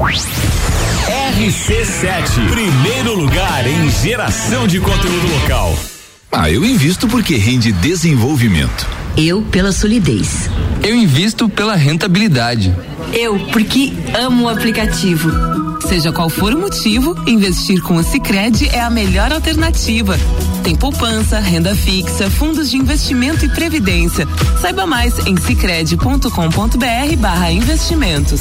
RC7, 1.39 2.51
primeiro 2.51 3.15
lugar 3.15 3.67
em 3.67 3.91
geração 3.91 4.67
de 4.67 4.81
conteúdo 4.81 5.27
local. 5.41 5.77
Ah, 6.33 6.51
eu 6.51 6.65
invisto 6.65 7.07
porque 7.07 7.37
rende 7.37 7.73
desenvolvimento. 7.73 8.87
Eu 9.17 9.43
pela 9.43 9.73
solidez. 9.73 10.51
Eu 10.83 10.95
invisto 10.95 11.49
pela 11.49 11.75
rentabilidade. 11.75 12.75
Eu 13.13 13.39
porque 13.53 13.93
amo 14.15 14.45
o 14.45 14.49
aplicativo. 14.49 15.31
Seja 15.89 16.13
qual 16.13 16.29
for 16.29 16.53
o 16.53 16.59
motivo, 16.59 17.15
investir 17.29 17.81
com 17.81 17.97
o 17.97 18.03
Sicredi 18.03 18.69
é 18.69 18.81
a 18.81 18.91
melhor 18.91 19.33
alternativa. 19.33 20.19
Tem 20.65 20.75
poupança, 20.75 21.39
renda 21.39 21.77
fixa, 21.77 22.29
fundos 22.29 22.71
de 22.71 22.77
investimento 22.77 23.45
e 23.45 23.49
previdência. 23.49 24.27
Saiba 24.61 24.85
mais 24.85 25.17
em 25.27 25.37
sicredi.com.br/barra 25.37 27.53
investimentos. 27.53 28.41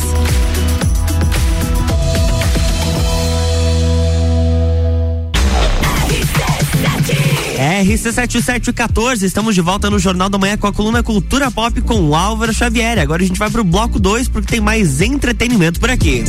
RC7714, 7.56 9.24
estamos 9.24 9.56
de 9.56 9.62
volta 9.62 9.90
no 9.90 9.98
Jornal 9.98 10.30
da 10.30 10.38
Manhã 10.38 10.58
com 10.58 10.68
a 10.68 10.74
coluna 10.74 11.02
Cultura 11.02 11.50
Pop 11.50 11.80
com 11.82 12.02
o 12.02 12.16
Álvaro 12.16 12.54
Xavier. 12.54 13.00
Agora 13.00 13.24
a 13.24 13.26
gente 13.26 13.40
vai 13.40 13.50
pro 13.50 13.64
bloco 13.64 14.00
2 14.00 14.28
porque 14.28 14.48
tem 14.48 14.60
mais 14.60 15.02
entretenimento 15.02 15.80
por 15.80 15.90
aqui. 15.90 16.24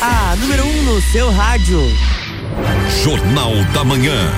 A 0.00 0.36
número 0.36 0.64
1 0.64 0.68
um 0.68 0.82
no 0.94 1.02
seu 1.02 1.30
rádio. 1.30 1.80
Jornal 3.02 3.52
da 3.72 3.82
Manhã. 3.82 4.30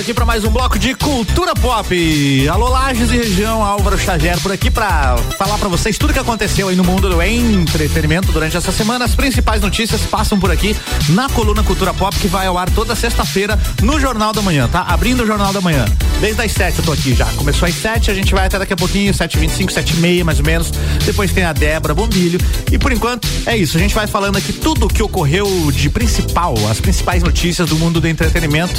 Volta 0.00 0.02
aqui 0.02 0.14
para 0.14 0.24
mais 0.24 0.44
um 0.44 0.50
bloco 0.50 0.78
de 0.78 0.94
cultura 0.94 1.54
pop. 1.54 2.48
Alô 2.48 2.68
Lages 2.68 3.10
e 3.10 3.16
região, 3.16 3.62
Álvaro 3.62 3.98
Xavier 3.98 4.38
por 4.40 4.50
aqui 4.50 4.70
para 4.70 5.16
falar 5.38 5.58
para 5.58 5.68
vocês 5.68 5.98
tudo 5.98 6.12
que 6.12 6.18
aconteceu 6.18 6.68
aí 6.68 6.76
no 6.76 6.82
mundo 6.82 7.08
do 7.08 7.20
entretenimento 7.22 8.32
durante 8.32 8.56
essa 8.56 8.72
semana. 8.72 9.04
As 9.04 9.14
principais 9.14 9.60
notícias 9.60 10.00
passam 10.02 10.38
por 10.38 10.50
aqui 10.50 10.76
na 11.10 11.28
coluna 11.28 11.62
Cultura 11.62 11.92
Pop 11.92 12.16
que 12.18 12.28
vai 12.28 12.46
ao 12.46 12.56
ar 12.56 12.70
toda 12.70 12.94
sexta-feira 12.94 13.58
no 13.82 14.00
Jornal 14.00 14.32
da 14.32 14.42
Manhã, 14.42 14.68
tá? 14.68 14.82
Abrindo 14.82 15.22
o 15.22 15.26
Jornal 15.26 15.52
da 15.52 15.60
Manhã. 15.60 15.84
Desde 16.20 16.42
as 16.42 16.52
sete 16.52 16.78
eu 16.78 16.84
tô 16.84 16.92
aqui 16.92 17.14
já. 17.14 17.26
Começou 17.26 17.68
às 17.68 17.74
sete, 17.74 18.10
a 18.10 18.14
gente 18.14 18.34
vai 18.34 18.46
até 18.46 18.58
daqui 18.58 18.72
a 18.72 18.76
pouquinho, 18.76 19.12
sete 19.12 19.38
vinte 19.38 19.52
e 19.52 19.56
cinco, 19.56 19.72
sete 19.72 19.94
e 19.94 19.96
meia 19.96 20.24
mais 20.24 20.38
ou 20.38 20.46
menos. 20.46 20.70
Depois 21.04 21.32
tem 21.32 21.44
a 21.44 21.52
Débora 21.52 21.94
Bombilho 21.94 22.40
e 22.72 22.78
por 22.78 22.92
enquanto 22.92 23.28
é 23.44 23.56
isso. 23.56 23.76
A 23.76 23.80
gente 23.80 23.94
vai 23.94 24.06
falando 24.06 24.36
aqui 24.36 24.52
tudo 24.52 24.86
o 24.86 24.88
que 24.88 25.02
ocorreu 25.02 25.70
de 25.72 25.90
principal, 25.90 26.54
as 26.70 26.80
principais 26.80 27.22
notícias 27.22 27.68
do 27.68 27.76
mundo 27.76 28.00
do 28.00 28.08
entretenimento, 28.08 28.74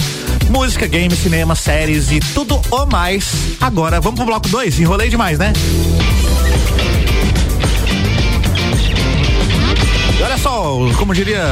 música, 0.50 0.88
game 0.88 1.11
games, 1.12 1.20
cinema, 1.20 1.56
séries 1.56 2.12
e 2.12 2.20
tudo 2.20 2.60
o 2.72 2.86
mais. 2.86 3.58
Agora, 3.60 4.00
vamos 4.00 4.18
pro 4.18 4.26
bloco 4.26 4.48
2? 4.48 4.80
Enrolei 4.80 5.10
demais, 5.10 5.38
né? 5.38 5.52
Olha 10.32 10.38
só, 10.38 10.78
como 10.98 11.14
diria 11.14 11.44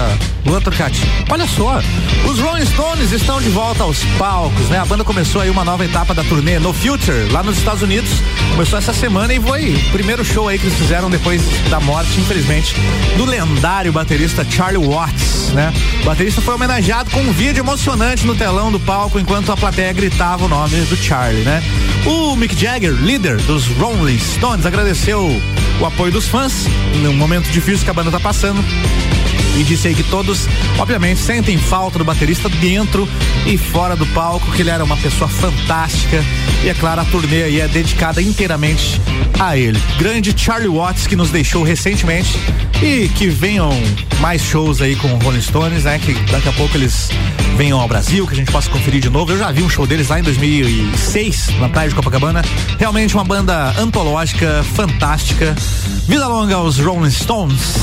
Luan 0.46 0.62
Turcati, 0.62 1.02
olha 1.30 1.46
só, 1.46 1.82
os 2.26 2.40
Rolling 2.40 2.66
Stones 2.66 3.12
estão 3.12 3.42
de 3.42 3.50
volta 3.50 3.84
aos 3.84 4.02
palcos, 4.18 4.70
né? 4.70 4.80
A 4.80 4.86
banda 4.86 5.04
começou 5.04 5.42
aí 5.42 5.50
uma 5.50 5.66
nova 5.66 5.84
etapa 5.84 6.14
da 6.14 6.24
turnê 6.24 6.60
No 6.60 6.72
Future, 6.72 7.30
lá 7.30 7.44
nos 7.44 7.58
Estados 7.58 7.82
Unidos. 7.82 8.10
Começou 8.52 8.80
essa 8.80 8.94
semana 8.94 9.34
e 9.34 9.40
foi 9.40 9.74
o 9.74 9.92
primeiro 9.92 10.24
show 10.24 10.48
aí 10.48 10.58
que 10.58 10.68
eles 10.68 10.78
fizeram 10.78 11.10
depois 11.10 11.42
da 11.70 11.82
morte, 11.82 12.18
infelizmente, 12.22 12.74
do 13.18 13.26
lendário 13.26 13.92
baterista 13.92 14.46
Charlie 14.50 14.88
Watts, 14.88 15.50
né? 15.50 15.74
O 16.02 16.06
baterista 16.06 16.40
foi 16.40 16.56
homenageado 16.56 17.12
com 17.12 17.20
um 17.20 17.34
vídeo 17.34 17.60
emocionante 17.60 18.26
no 18.26 18.34
telão 18.34 18.72
do 18.72 18.80
palco 18.80 19.20
enquanto 19.20 19.52
a 19.52 19.58
plateia 19.58 19.92
gritava 19.92 20.46
o 20.46 20.48
nome 20.48 20.80
do 20.86 20.96
Charlie, 20.96 21.44
né? 21.44 21.62
O 22.06 22.34
Mick 22.38 22.56
Jagger, 22.56 22.94
líder 22.94 23.42
dos 23.42 23.68
Rolling 23.68 24.20
Stones, 24.20 24.66
agradeceu 24.66 25.30
o 25.80 25.86
apoio 25.86 26.12
dos 26.12 26.28
fãs. 26.28 26.66
Num 27.02 27.14
momento 27.14 27.50
difícil 27.50 27.84
que 27.84 27.92
a 27.92 27.94
banda 27.94 28.12
tá 28.12 28.20
passando 28.20 28.64
e 29.58 29.64
disse 29.64 29.88
aí 29.88 29.96
que 29.96 30.04
todos, 30.04 30.48
obviamente, 30.78 31.20
sentem 31.20 31.58
falta 31.58 31.98
do 31.98 32.06
baterista 32.06 32.50
dentro 32.50 33.08
e 33.46 33.58
fora 33.58 33.96
do 33.96 34.06
palco, 34.08 34.52
que 34.52 34.62
ele 34.62 34.70
era 34.70 34.84
uma 34.84 34.98
pessoa 34.98 35.30
fantástica. 35.30 36.24
E 36.64 36.70
é 36.70 36.74
claro, 36.74 37.02
a 37.02 37.06
turnê 37.06 37.44
aí 37.44 37.60
é 37.60 37.68
dedicada 37.68 38.22
inteiramente 38.22 39.02
a 39.40 39.58
ele. 39.58 39.82
Grande 39.98 40.34
Charlie 40.38 40.70
Watts 40.70 41.08
que 41.08 41.16
nos 41.16 41.30
deixou 41.30 41.64
recentemente 41.64 42.38
e 42.82 43.10
que 43.10 43.28
venham 43.28 43.70
mais 44.20 44.42
shows 44.42 44.82
aí 44.82 44.96
com 44.96 45.08
Rolling 45.20 45.42
Stones, 45.42 45.84
né? 45.84 46.00
Que 46.00 46.14
daqui 46.32 46.50
a 46.50 46.54
pouco 46.54 46.76
eles 46.78 47.10
venham 47.58 47.80
ao 47.80 47.88
Brasil, 47.88 48.26
que 48.26 48.34
a 48.34 48.38
gente 48.38 48.52
possa 48.52 48.70
conferir 48.70 49.02
de 49.02 49.10
novo. 49.10 49.32
Eu 49.32 49.38
já 49.38 49.52
vi 49.52 49.64
um 49.64 49.70
show 49.70 49.86
deles 49.86 50.08
lá 50.08 50.20
em 50.20 50.24
2006 50.24 51.60
na 51.60 51.70
praia 51.70 51.90
de 51.90 51.96
Copacabana. 51.96 52.42
Realmente 52.78 53.14
uma 53.14 53.24
banda 53.24 53.74
antológica, 53.78 54.64
fantástica. 54.76 55.56
Vida 56.08 56.28
longa 56.28 56.56
aos 56.56 56.78
Rolling 56.78 57.12
Stones. 57.12 57.76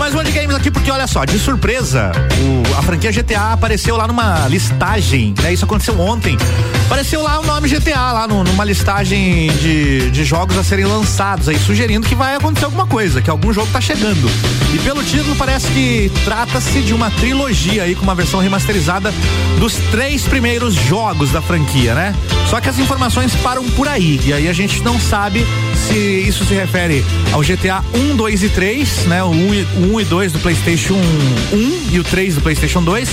Mais 0.00 0.14
uma 0.14 0.24
de 0.24 0.32
games 0.32 0.56
aqui 0.56 0.70
porque 0.70 0.90
que 0.90 0.90
olha 0.90 1.06
só, 1.06 1.26
de 1.26 1.38
surpresa, 1.38 2.10
o, 2.40 2.78
a 2.78 2.82
franquia 2.82 3.12
GTA 3.12 3.52
apareceu 3.52 3.98
lá 3.98 4.08
numa 4.08 4.48
listagem, 4.48 5.34
né? 5.42 5.52
Isso 5.52 5.66
aconteceu 5.66 6.00
ontem. 6.00 6.38
Apareceu 6.86 7.22
lá 7.22 7.38
o 7.38 7.46
nome 7.46 7.68
GTA, 7.68 8.10
lá 8.10 8.26
no, 8.26 8.42
numa 8.42 8.64
listagem 8.64 9.48
de, 9.58 10.10
de 10.10 10.24
jogos 10.24 10.58
a 10.58 10.64
serem 10.64 10.86
lançados 10.86 11.48
aí, 11.48 11.56
sugerindo 11.56 12.08
que 12.08 12.14
vai 12.14 12.34
acontecer 12.34 12.64
alguma 12.64 12.86
coisa, 12.86 13.20
que 13.20 13.30
algum 13.30 13.52
jogo 13.52 13.68
tá 13.72 13.80
chegando. 13.80 14.28
E 14.74 14.78
pelo 14.78 15.04
título 15.04 15.36
parece 15.36 15.68
que 15.68 16.10
trata-se 16.24 16.80
de 16.80 16.94
uma 16.94 17.10
trilogia 17.12 17.84
aí 17.84 17.94
com 17.94 18.02
uma 18.02 18.14
versão 18.14 18.40
remasterizada 18.40 19.12
dos 19.60 19.74
três 19.92 20.22
primeiros 20.24 20.74
jogos 20.74 21.30
da 21.30 21.40
franquia, 21.40 21.94
né? 21.94 22.16
Só 22.48 22.60
que 22.60 22.68
as 22.68 22.78
informações 22.80 23.32
param 23.36 23.62
por 23.70 23.86
aí. 23.86 24.20
E 24.24 24.32
aí 24.32 24.48
a 24.48 24.52
gente 24.52 24.82
não 24.82 24.98
sabe 24.98 25.46
se 25.86 25.94
isso 25.94 26.44
se 26.44 26.54
refere 26.54 27.04
ao 27.32 27.42
GTA 27.42 27.84
1, 27.94 28.16
2 28.16 28.42
e 28.42 28.48
3, 28.48 29.06
né? 29.06 29.22
O 29.22 29.28
1 29.28 29.54
e, 29.54 29.62
o 29.62 29.89
1 29.90 30.00
e 30.00 30.04
2 30.04 30.32
do 30.32 30.38
PlayStation 30.38 30.94
1 31.52 31.94
e 31.94 31.98
o 31.98 32.04
3 32.04 32.36
do 32.36 32.40
PlayStation 32.40 32.82
2. 32.82 33.08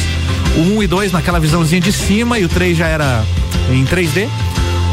O 0.57 0.77
1 0.77 0.83
e 0.83 0.87
2 0.87 1.11
naquela 1.11 1.39
visãozinha 1.39 1.81
de 1.81 1.91
cima 1.91 2.37
e 2.37 2.45
o 2.45 2.49
3 2.49 2.77
já 2.77 2.87
era 2.87 3.25
em 3.71 3.83
3D 3.85 4.29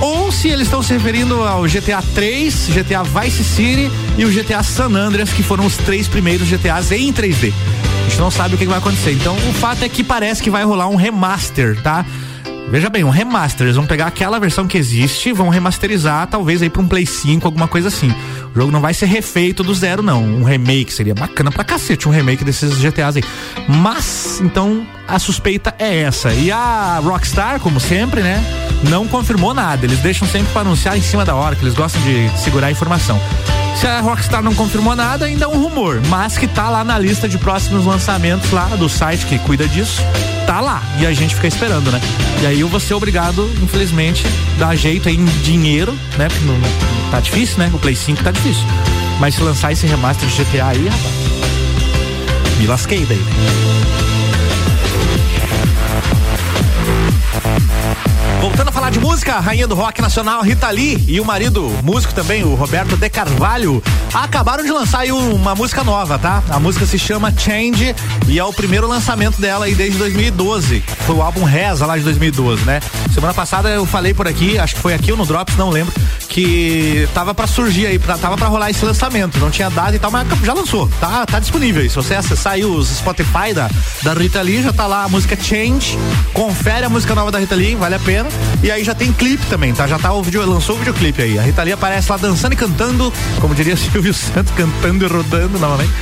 ou 0.00 0.30
se 0.30 0.48
eles 0.48 0.66
estão 0.66 0.82
se 0.82 0.92
referindo 0.92 1.42
ao 1.42 1.62
GTA 1.62 2.02
3, 2.14 2.68
GTA 2.68 3.02
Vice 3.02 3.44
City 3.44 3.90
e 4.18 4.24
o 4.24 4.30
GTA 4.30 4.62
San 4.62 4.94
Andreas, 4.94 5.32
que 5.32 5.42
foram 5.42 5.64
os 5.64 5.76
três 5.76 6.08
primeiros 6.08 6.48
GTAs 6.48 6.92
em 6.92 7.12
3D. 7.12 7.52
A 7.52 8.08
gente 8.08 8.20
não 8.20 8.30
sabe 8.30 8.54
o 8.54 8.58
que 8.58 8.66
vai 8.66 8.78
acontecer. 8.78 9.12
Então, 9.12 9.34
o 9.34 9.52
fato 9.54 9.82
é 9.82 9.88
que 9.88 10.04
parece 10.04 10.42
que 10.42 10.50
vai 10.50 10.62
rolar 10.64 10.88
um 10.88 10.96
remaster, 10.96 11.80
tá? 11.80 12.04
Veja 12.70 12.88
bem, 12.88 13.04
um 13.04 13.10
remaster. 13.10 13.66
Eles 13.66 13.76
vão 13.76 13.86
pegar 13.86 14.06
aquela 14.06 14.38
versão 14.40 14.66
que 14.66 14.76
existe, 14.76 15.32
vão 15.32 15.48
remasterizar, 15.48 16.26
talvez 16.26 16.62
aí 16.62 16.70
pra 16.70 16.82
um 16.82 16.88
Play 16.88 17.06
5, 17.06 17.46
alguma 17.46 17.68
coisa 17.68 17.88
assim. 17.88 18.12
O 18.54 18.58
jogo 18.58 18.72
não 18.72 18.80
vai 18.80 18.94
ser 18.94 19.06
refeito 19.06 19.62
do 19.62 19.74
zero, 19.74 20.02
não. 20.02 20.24
Um 20.24 20.42
remake 20.42 20.92
seria 20.92 21.14
bacana 21.14 21.50
pra 21.52 21.62
cacete, 21.62 22.08
um 22.08 22.12
remake 22.12 22.44
desses 22.44 22.78
GTAs 22.78 23.16
aí. 23.16 23.24
Mas, 23.68 24.40
então, 24.42 24.86
a 25.06 25.18
suspeita 25.18 25.74
é 25.78 26.02
essa. 26.02 26.32
E 26.32 26.50
a 26.50 27.00
Rockstar, 27.02 27.60
como 27.60 27.78
sempre, 27.78 28.22
né? 28.22 28.42
Não 28.88 29.06
confirmou 29.06 29.54
nada. 29.54 29.84
Eles 29.86 29.98
deixam 29.98 30.26
sempre 30.26 30.52
pra 30.52 30.62
anunciar 30.62 30.96
em 30.96 31.02
cima 31.02 31.24
da 31.24 31.34
hora, 31.34 31.54
que 31.54 31.62
eles 31.62 31.74
gostam 31.74 32.00
de 32.02 32.30
segurar 32.40 32.68
a 32.68 32.72
informação. 32.72 33.20
Se 33.76 33.86
a 33.86 34.00
Rockstar 34.00 34.42
não 34.42 34.54
confirmou 34.54 34.94
nada, 34.94 35.26
ainda 35.26 35.44
é 35.44 35.48
um 35.48 35.60
rumor, 35.62 36.00
mas 36.08 36.38
que 36.38 36.46
tá 36.46 36.70
lá 36.70 36.84
na 36.84 36.98
lista 36.98 37.28
de 37.28 37.36
próximos 37.38 37.84
lançamentos 37.84 38.50
lá 38.52 38.66
do 38.66 38.88
site 38.88 39.26
que 39.26 39.38
cuida 39.40 39.66
disso, 39.66 40.00
tá 40.46 40.60
lá. 40.60 40.82
E 40.98 41.06
a 41.06 41.12
gente 41.12 41.34
fica 41.34 41.46
esperando, 41.46 41.90
né? 41.90 42.00
E 42.42 42.46
aí 42.46 42.60
eu 42.60 42.68
vou 42.68 42.80
ser 42.80 42.94
obrigado, 42.94 43.50
infelizmente, 43.62 44.24
dar 44.58 44.74
jeito 44.76 45.08
aí 45.08 45.16
em 45.16 45.24
dinheiro, 45.42 45.92
né? 46.16 46.28
Porque 46.28 46.44
não, 46.44 46.58
tá 47.10 47.20
difícil, 47.20 47.58
né? 47.58 47.70
O 47.72 47.78
Play 47.78 47.94
5 47.96 48.22
tá 48.22 48.30
difícil. 48.30 48.64
Mas 49.20 49.34
se 49.34 49.42
lançar 49.42 49.72
esse 49.72 49.86
remaster 49.86 50.28
de 50.28 50.44
GTA 50.44 50.66
aí, 50.66 50.88
rapaz, 50.88 51.14
me 52.58 52.66
lasquei 52.66 53.04
daí. 53.06 53.83
Voltando 58.44 58.68
a 58.68 58.72
falar 58.72 58.90
de 58.90 59.00
música, 59.00 59.36
a 59.36 59.40
rainha 59.40 59.66
do 59.66 59.74
rock 59.74 60.02
nacional 60.02 60.42
Rita 60.42 60.68
Lee 60.68 61.02
e 61.08 61.18
o 61.18 61.24
marido, 61.24 61.66
músico 61.82 62.12
também, 62.12 62.44
o 62.44 62.54
Roberto 62.54 62.94
De 62.94 63.08
Carvalho, 63.08 63.82
acabaram 64.12 64.62
de 64.62 64.70
lançar 64.70 65.06
uma 65.06 65.54
música 65.54 65.82
nova, 65.82 66.18
tá? 66.18 66.42
A 66.50 66.60
música 66.60 66.84
se 66.84 66.98
chama 66.98 67.32
Change 67.32 67.96
e 68.28 68.38
é 68.38 68.44
o 68.44 68.52
primeiro 68.52 68.86
lançamento 68.86 69.40
dela 69.40 69.64
aí 69.64 69.74
desde 69.74 69.96
2012. 69.96 70.84
Foi 71.06 71.16
o 71.16 71.22
álbum 71.22 71.42
Reza 71.42 71.86
lá 71.86 71.96
de 71.96 72.04
2012, 72.04 72.66
né? 72.66 72.80
Semana 73.14 73.32
passada 73.32 73.70
eu 73.70 73.86
falei 73.86 74.12
por 74.12 74.28
aqui, 74.28 74.58
acho 74.58 74.74
que 74.74 74.82
foi 74.82 74.92
aqui 74.92 75.10
ou 75.10 75.16
no 75.16 75.24
Drops, 75.24 75.56
não 75.56 75.70
lembro, 75.70 75.94
que 76.34 77.08
tava 77.14 77.32
para 77.32 77.46
surgir 77.46 77.86
aí, 77.86 77.96
pra, 77.96 78.18
tava 78.18 78.36
para 78.36 78.48
rolar 78.48 78.68
esse 78.68 78.84
lançamento, 78.84 79.38
não 79.38 79.52
tinha 79.52 79.70
data 79.70 79.94
e 79.94 80.00
tal, 80.00 80.10
mas 80.10 80.26
já 80.42 80.52
lançou, 80.52 80.90
tá, 81.00 81.24
tá 81.24 81.38
disponível. 81.38 81.88
Se 81.88 81.94
você 81.94 82.16
acessar 82.16 82.54
aí 82.54 82.64
os 82.64 82.88
Spotify 82.88 83.54
da, 83.54 83.70
da 84.02 84.14
Rita 84.14 84.42
Lee, 84.42 84.60
já 84.60 84.72
tá 84.72 84.84
lá 84.84 85.04
a 85.04 85.08
música 85.08 85.36
Change, 85.40 85.96
confere 86.32 86.86
a 86.86 86.88
música 86.88 87.14
nova 87.14 87.30
da 87.30 87.38
Rita 87.38 87.54
Lee, 87.54 87.76
vale 87.76 87.94
a 87.94 88.00
pena. 88.00 88.28
E 88.64 88.70
aí 88.70 88.82
já 88.82 88.96
tem 88.96 89.12
clipe 89.12 89.46
também, 89.46 89.72
tá? 89.72 89.86
Já 89.86 89.96
tá 89.96 90.12
o 90.12 90.24
vídeo, 90.24 90.44
lançou 90.44 90.74
o 90.74 90.78
videoclipe 90.80 91.22
aí. 91.22 91.38
A 91.38 91.42
Rita 91.42 91.62
Lee 91.62 91.72
aparece 91.72 92.10
lá 92.10 92.16
dançando 92.16 92.54
e 92.54 92.56
cantando, 92.56 93.12
como 93.40 93.54
diria 93.54 93.76
Silvio 93.78 94.12
Santos, 94.12 94.52
cantando 94.56 95.04
e 95.04 95.08
rodando 95.08 95.56
novamente. 95.60 95.92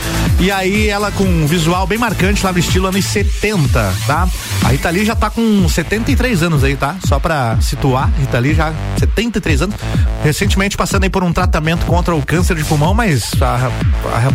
E 0.40 0.50
aí 0.50 0.88
ela 0.88 1.12
com 1.12 1.24
um 1.24 1.46
visual 1.46 1.86
bem 1.86 1.98
marcante 1.98 2.42
lá 2.42 2.52
no 2.52 2.58
estilo 2.58 2.86
anos 2.86 3.04
70, 3.04 3.68
tá? 4.06 4.26
A 4.64 4.68
Rita 4.68 4.88
Lee 4.88 5.04
já 5.04 5.14
tá 5.14 5.28
com 5.28 5.68
73 5.68 6.42
anos 6.42 6.64
aí, 6.64 6.74
tá? 6.74 6.96
Só 7.06 7.18
pra 7.18 7.58
situar, 7.60 8.10
Rita 8.18 8.38
Lee 8.38 8.54
já 8.54 8.72
73 8.98 9.60
anos. 9.60 9.76
Recentemente 10.22 10.76
passando 10.76 11.04
aí 11.04 11.10
por 11.10 11.24
um 11.24 11.32
tratamento 11.32 11.84
contra 11.86 12.14
o 12.14 12.24
câncer 12.24 12.56
de 12.56 12.64
pulmão, 12.64 12.94
mas 12.94 13.32
a, 13.40 13.70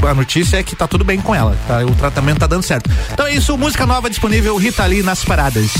a, 0.05 0.09
a 0.09 0.13
notícia 0.13 0.57
é 0.57 0.63
que 0.63 0.75
tá 0.75 0.87
tudo 0.87 1.05
bem 1.05 1.21
com 1.21 1.33
ela, 1.33 1.57
tá? 1.67 1.79
O 1.85 1.95
tratamento 1.95 2.39
tá 2.39 2.47
dando 2.47 2.63
certo. 2.63 2.89
Então 3.13 3.25
é 3.25 3.33
isso, 3.33 3.57
música 3.57 3.85
nova 3.85 4.09
disponível, 4.09 4.55
Rita 4.57 4.85
Lee 4.85 5.01
nas 5.01 5.23
paradas. 5.23 5.71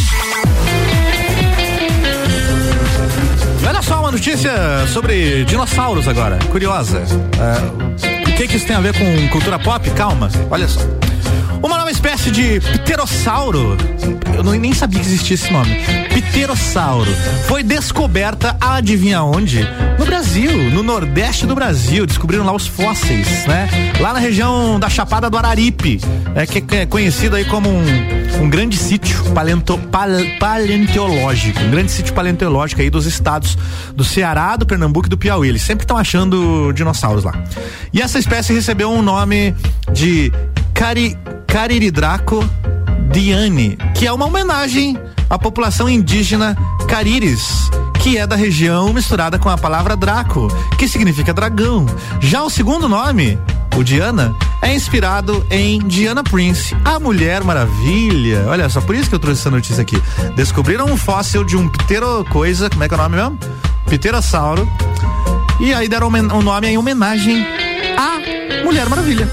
Olha 3.67 3.81
só 3.81 3.99
uma 3.99 4.11
notícia 4.11 4.51
sobre 4.87 5.43
dinossauros 5.43 6.07
agora, 6.07 6.39
curiosa. 6.49 6.99
Uh, 6.99 8.29
o 8.29 8.35
que 8.35 8.47
que 8.47 8.55
isso 8.55 8.65
tem 8.65 8.75
a 8.75 8.79
ver 8.79 8.93
com 8.97 9.27
cultura 9.29 9.59
pop? 9.59 9.89
Calma, 9.91 10.29
olha 10.49 10.67
só. 10.67 10.79
Uma 11.61 11.77
nova 11.77 11.91
espécie 11.91 12.29
de 12.31 12.59
pterossauro, 12.59 13.77
eu 14.35 14.43
nem 14.43 14.73
sabia 14.73 14.99
que 14.99 15.05
existia 15.05 15.35
esse 15.35 15.51
nome. 15.51 15.75
Pterossauro 16.09 17.11
foi 17.47 17.63
descoberta, 17.63 18.55
adivinha 18.61 19.23
onde? 19.23 19.67
No 19.97 20.05
Brasil, 20.05 20.51
no 20.71 20.83
nordeste 20.83 21.45
do 21.45 21.55
Brasil. 21.55 22.05
Descobriram 22.05 22.45
lá 22.45 22.53
os 22.53 22.67
fósseis, 22.67 23.45
né? 23.45 23.67
Lá 23.99 24.13
na 24.13 24.19
região 24.19 24.79
da 24.79 24.89
Chapada 24.89 25.29
do 25.29 25.37
Araripe, 25.37 25.99
é, 26.35 26.45
que 26.45 26.75
é 26.75 26.85
conhecido 26.85 27.35
aí 27.35 27.45
como 27.45 27.69
um, 27.69 27.83
um 28.41 28.49
grande 28.49 28.77
sítio 28.77 29.23
palento, 29.33 29.77
pal, 29.91 30.09
paleontológico, 30.39 31.59
um 31.59 31.71
grande 31.71 31.91
sítio 31.91 32.13
paleontológico 32.13 32.81
aí 32.81 32.89
dos 32.89 33.05
estados 33.05 33.57
do 33.95 34.03
Ceará, 34.03 34.55
do 34.55 34.65
Pernambuco 34.65 35.07
e 35.07 35.09
do 35.09 35.17
Piauí. 35.17 35.49
Eles 35.49 35.63
sempre 35.63 35.83
estão 35.83 35.97
achando 35.97 36.71
dinossauros 36.73 37.23
lá. 37.23 37.33
E 37.91 38.01
essa 38.01 38.19
espécie 38.19 38.53
recebeu 38.53 38.91
um 38.91 39.01
nome 39.01 39.55
de 39.91 40.31
Cari, 40.77 41.17
Cariridraco 41.47 42.47
Diane, 43.11 43.79
que 43.95 44.05
é 44.05 44.13
uma 44.13 44.27
homenagem 44.27 44.95
à 45.27 45.37
população 45.37 45.89
indígena 45.89 46.55
Cariris, 46.87 47.71
que 47.99 48.15
é 48.15 48.27
da 48.27 48.35
região 48.35 48.93
misturada 48.93 49.39
com 49.39 49.49
a 49.49 49.57
palavra 49.57 49.97
Draco, 49.97 50.47
que 50.77 50.87
significa 50.87 51.33
dragão. 51.33 51.87
Já 52.19 52.43
o 52.43 52.49
segundo 52.49 52.87
nome, 52.87 53.39
o 53.75 53.83
Diana, 53.83 54.35
é 54.61 54.71
inspirado 54.71 55.43
em 55.49 55.79
Diana 55.79 56.23
Prince, 56.23 56.77
a 56.85 56.99
Mulher 56.99 57.43
Maravilha. 57.43 58.45
Olha 58.47 58.69
só, 58.69 58.79
por 58.79 58.93
isso 58.93 59.09
que 59.09 59.15
eu 59.15 59.19
trouxe 59.19 59.41
essa 59.41 59.49
notícia 59.49 59.81
aqui. 59.81 59.99
Descobriram 60.35 60.85
um 60.85 60.95
fóssil 60.95 61.43
de 61.43 61.57
um 61.57 61.67
ptero 61.67 62.23
coisa, 62.25 62.69
como 62.69 62.83
é 62.83 62.87
que 62.87 62.93
é 62.93 62.97
o 62.97 63.01
nome 63.01 63.15
mesmo? 63.15 63.39
Pterossauro. 63.89 64.69
E 65.59 65.73
aí 65.73 65.89
deram 65.89 66.07
um 66.07 66.41
nome 66.43 66.67
em 66.67 66.77
homenagem 66.77 67.43
à 67.97 68.63
Mulher 68.63 68.87
Maravilha. 68.87 69.27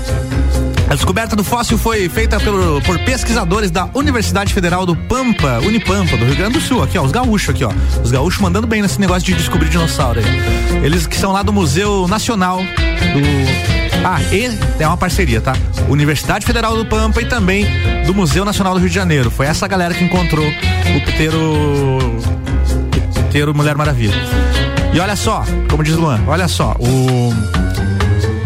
A 0.89 0.95
descoberta 0.95 1.35
do 1.35 1.43
fóssil 1.43 1.79
foi 1.79 2.09
feita 2.09 2.39
pelo, 2.39 2.81
por 2.83 2.99
pesquisadores 3.01 3.71
da 3.71 3.89
Universidade 3.95 4.53
Federal 4.53 4.85
do 4.87 4.95
Pampa, 4.95 5.59
Unipampa, 5.61 6.17
do 6.17 6.25
Rio 6.25 6.37
Grande 6.37 6.55
do 6.55 6.61
Sul, 6.61 6.83
aqui 6.83 6.99
ó, 6.99 7.03
os 7.03 7.11
gaúchos 7.11 7.49
aqui 7.49 7.65
ó, 7.65 7.73
os 8.03 8.11
gaúchos 8.11 8.41
mandando 8.41 8.67
bem 8.67 8.83
nesse 8.83 9.01
negócio 9.01 9.23
de 9.23 9.35
descobrir 9.35 9.69
dinossauro 9.69 10.21
aí. 10.21 10.85
Eles 10.85 11.07
que 11.07 11.17
são 11.17 11.33
lá 11.33 11.43
do 11.43 11.53
Museu 11.53 12.07
Nacional 12.07 12.59
do 12.59 13.85
ah, 14.07 14.21
e 14.31 14.51
é 14.79 14.87
uma 14.87 14.99
parceria, 14.99 15.41
tá? 15.41 15.55
Universidade 15.89 16.45
Federal 16.45 16.77
do 16.77 16.85
Pampa 16.85 17.23
e 17.23 17.25
também 17.25 17.67
do 18.07 18.15
Museu 18.15 18.45
Nacional 18.45 18.75
do 18.75 18.81
Rio 18.81 18.91
de 18.91 18.95
Janeiro. 18.95 19.31
Foi 19.31 19.47
essa 19.47 19.67
galera 19.67 19.95
que 19.95 20.05
encontrou 20.05 20.47
o 20.47 21.01
piteiro 21.07 21.41
piteiro 23.15 23.55
Mulher 23.55 23.77
Maravilha. 23.77 24.15
E 24.93 25.01
olha 25.01 25.17
só, 25.17 25.43
como 25.71 25.83
diz 25.83 25.97
Luan, 25.97 26.21
olha 26.27 26.47
só, 26.47 26.77
o 26.79 27.33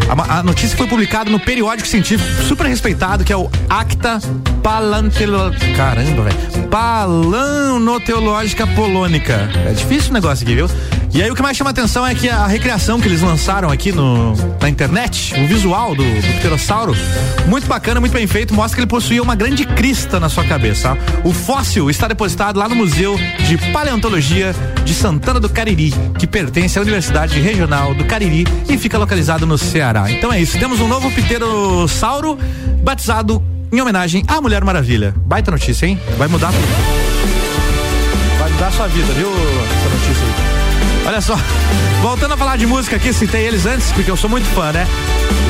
a, 0.09 0.39
a, 0.39 0.43
notícia 0.43 0.75
foi 0.75 0.87
publicada 0.87 1.29
no 1.29 1.39
periódico 1.39 1.87
científico 1.87 2.27
super 2.43 2.65
respeitado, 2.65 3.23
que 3.23 3.31
é 3.31 3.37
o 3.37 3.49
Acta 3.69 4.19
Palantelo... 4.63 5.51
Caramba, 5.77 6.23
velho. 6.23 6.67
Palanoteológica 6.69 8.65
Polônica. 8.67 9.49
É 9.67 9.71
difícil 9.71 10.09
o 10.09 10.13
negócio 10.13 10.43
aqui, 10.43 10.55
viu? 10.55 10.67
E 11.13 11.23
aí 11.23 11.31
o 11.31 11.35
que 11.35 11.41
mais 11.41 11.57
chama 11.57 11.71
atenção 11.71 12.05
é 12.05 12.13
que 12.13 12.29
a 12.29 12.45
recriação 12.45 12.99
que 12.99 13.07
eles 13.07 13.21
lançaram 13.21 13.69
aqui 13.69 13.91
no, 13.91 14.33
na 14.61 14.69
internet, 14.69 15.33
o 15.39 15.47
visual 15.47 15.95
do, 15.95 16.03
do 16.03 16.33
pterossauro, 16.37 16.95
muito 17.47 17.67
bacana, 17.67 17.99
muito 17.99 18.13
bem 18.13 18.27
feito, 18.27 18.53
mostra 18.53 18.75
que 18.75 18.81
ele 18.81 18.89
possuía 18.89 19.21
uma 19.21 19.35
grande 19.35 19.65
crista 19.65 20.19
na 20.19 20.29
sua 20.29 20.43
cabeça. 20.43 20.97
O 21.23 21.33
fóssil 21.33 21.89
está 21.89 22.07
depositado 22.07 22.59
lá 22.59 22.69
no 22.69 22.75
Museu 22.75 23.17
de 23.47 23.57
Paleontologia 23.71 24.55
de 24.89 24.95
Santana 24.95 25.39
do 25.39 25.47
Cariri, 25.47 25.93
que 26.17 26.25
pertence 26.25 26.79
à 26.79 26.81
Universidade 26.81 27.39
Regional 27.39 27.93
do 27.93 28.05
Cariri 28.05 28.47
e 28.67 28.75
fica 28.75 28.97
localizado 28.97 29.45
no 29.45 29.55
Ceará. 29.55 30.11
Então 30.11 30.33
é 30.33 30.41
isso, 30.41 30.57
temos 30.57 30.79
um 30.79 30.87
novo 30.87 31.11
pterossauro 31.11 32.35
batizado 32.81 33.39
em 33.71 33.79
homenagem 33.79 34.23
à 34.27 34.41
Mulher 34.41 34.63
Maravilha. 34.63 35.13
Baita 35.15 35.51
notícia, 35.51 35.85
hein? 35.85 36.01
Vai 36.17 36.27
mudar 36.27 36.51
Vai 38.39 38.49
mudar 38.49 38.67
a 38.67 38.71
sua 38.71 38.87
vida, 38.87 39.13
viu? 39.13 39.29
Essa 39.29 39.89
notícia 39.89 40.25
aí. 40.25 41.05
Olha 41.05 41.21
só, 41.21 41.37
voltando 42.01 42.33
a 42.33 42.37
falar 42.37 42.57
de 42.57 42.65
música 42.65 42.95
aqui, 42.95 43.13
citei 43.13 43.45
eles 43.45 43.67
antes, 43.67 43.91
porque 43.91 44.09
eu 44.09 44.17
sou 44.17 44.27
muito 44.27 44.47
fã, 44.55 44.71
né? 44.71 44.87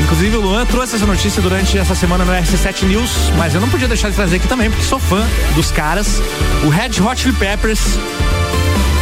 Inclusive 0.04 0.36
o 0.36 0.42
Luan 0.42 0.66
trouxe 0.66 0.98
essa 0.98 1.06
notícia 1.06 1.42
durante 1.42 1.78
essa 1.78 1.96
semana 1.96 2.26
no 2.26 2.34
RC7 2.34 2.84
News, 2.84 3.32
mas 3.38 3.56
eu 3.56 3.62
não 3.62 3.70
podia 3.70 3.88
deixar 3.88 4.10
de 4.10 4.18
trazer 4.18 4.36
aqui 4.36 4.50
também, 4.50 4.70
porque 4.70 4.84
sou 4.84 5.00
fã 5.00 5.26
dos 5.56 5.72
caras. 5.72 6.22
O 6.66 6.70
Red 6.70 7.02
Hot 7.02 7.22
Chili 7.22 7.34
Peppers 7.38 7.98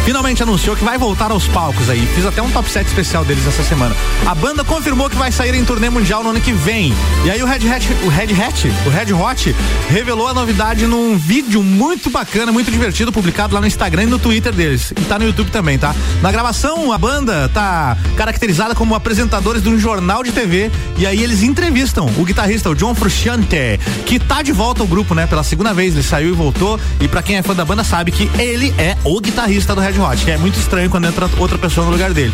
finalmente 0.08 0.42
anunciou 0.42 0.74
que 0.74 0.82
vai 0.82 0.96
voltar 0.96 1.30
aos 1.30 1.46
palcos 1.48 1.90
aí. 1.90 2.00
Fiz 2.14 2.24
até 2.24 2.40
um 2.40 2.50
top 2.50 2.70
7 2.70 2.86
especial 2.86 3.26
deles 3.26 3.46
essa 3.46 3.62
semana. 3.62 3.94
A 4.24 4.34
banda 4.34 4.64
confirmou 4.64 5.10
que 5.10 5.16
vai 5.16 5.30
sair 5.30 5.54
em 5.54 5.62
turnê 5.62 5.90
mundial 5.90 6.24
no 6.24 6.30
ano 6.30 6.40
que 6.40 6.50
vem. 6.50 6.94
E 7.26 7.30
aí 7.30 7.42
o 7.42 7.46
Red 7.46 7.70
Hat, 7.70 7.86
o 8.06 8.08
Red 8.08 8.32
Hat, 8.32 8.72
o 8.86 8.88
Red 8.88 9.12
Hot 9.12 9.54
revelou 9.90 10.26
a 10.26 10.32
novidade 10.32 10.86
num 10.86 11.18
vídeo 11.18 11.62
muito 11.62 12.08
bacana, 12.08 12.50
muito 12.50 12.70
divertido, 12.70 13.12
publicado 13.12 13.54
lá 13.54 13.60
no 13.60 13.66
Instagram 13.66 14.04
e 14.04 14.06
no 14.06 14.18
Twitter 14.18 14.50
deles. 14.50 14.92
E 14.92 15.02
tá 15.02 15.18
no 15.18 15.26
YouTube 15.26 15.50
também, 15.50 15.78
tá? 15.78 15.94
Na 16.22 16.32
gravação, 16.32 16.90
a 16.90 16.96
banda 16.96 17.50
tá 17.52 17.94
caracterizada 18.16 18.74
como 18.74 18.94
apresentadores 18.94 19.62
de 19.62 19.68
um 19.68 19.78
jornal 19.78 20.22
de 20.22 20.32
TV. 20.32 20.70
E 20.96 21.06
aí 21.06 21.22
eles 21.22 21.42
entrevistam 21.42 22.06
o 22.16 22.24
guitarrista, 22.24 22.70
o 22.70 22.74
John 22.74 22.94
Frusciante, 22.94 23.78
que 24.06 24.18
tá 24.18 24.40
de 24.40 24.52
volta 24.52 24.80
ao 24.80 24.86
grupo, 24.86 25.14
né? 25.14 25.26
Pela 25.26 25.42
segunda 25.42 25.74
vez. 25.74 25.92
Ele 25.92 26.02
saiu 26.02 26.30
e 26.30 26.32
voltou. 26.32 26.80
E 26.98 27.06
para 27.06 27.20
quem 27.20 27.36
é 27.36 27.42
fã 27.42 27.54
da 27.54 27.66
banda 27.66 27.84
sabe 27.84 28.10
que 28.10 28.30
ele 28.40 28.72
é 28.78 28.96
o 29.04 29.20
guitarrista 29.20 29.74
do 29.74 29.82
Red 29.82 29.97
Hot, 30.00 30.24
que 30.24 30.30
é 30.30 30.38
muito 30.38 30.58
estranho 30.58 30.88
quando 30.90 31.06
entra 31.06 31.28
outra 31.38 31.58
pessoa 31.58 31.84
no 31.86 31.92
lugar 31.92 32.12
dele. 32.12 32.32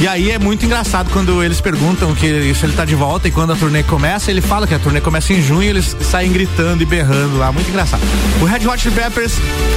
E 0.00 0.08
aí 0.08 0.30
é 0.30 0.38
muito 0.38 0.64
engraçado 0.66 1.10
quando 1.12 1.42
eles 1.42 1.60
perguntam 1.60 2.14
que 2.14 2.54
se 2.54 2.66
ele 2.66 2.72
tá 2.72 2.84
de 2.84 2.94
volta 2.94 3.28
e 3.28 3.30
quando 3.30 3.52
a 3.52 3.56
turnê 3.56 3.82
começa, 3.82 4.30
ele 4.30 4.40
fala 4.40 4.66
que 4.66 4.74
a 4.74 4.78
turnê 4.78 5.00
começa 5.00 5.32
em 5.32 5.40
junho 5.40 5.62
e 5.62 5.68
eles 5.68 5.96
saem 6.00 6.32
gritando 6.32 6.82
e 6.82 6.86
berrando 6.86 7.38
lá, 7.38 7.52
muito 7.52 7.68
engraçado. 7.68 8.02
O 8.40 8.44
Red 8.44 8.66
Hot 8.66 8.80
Chili 8.80 8.94
Peppers 8.94 9.34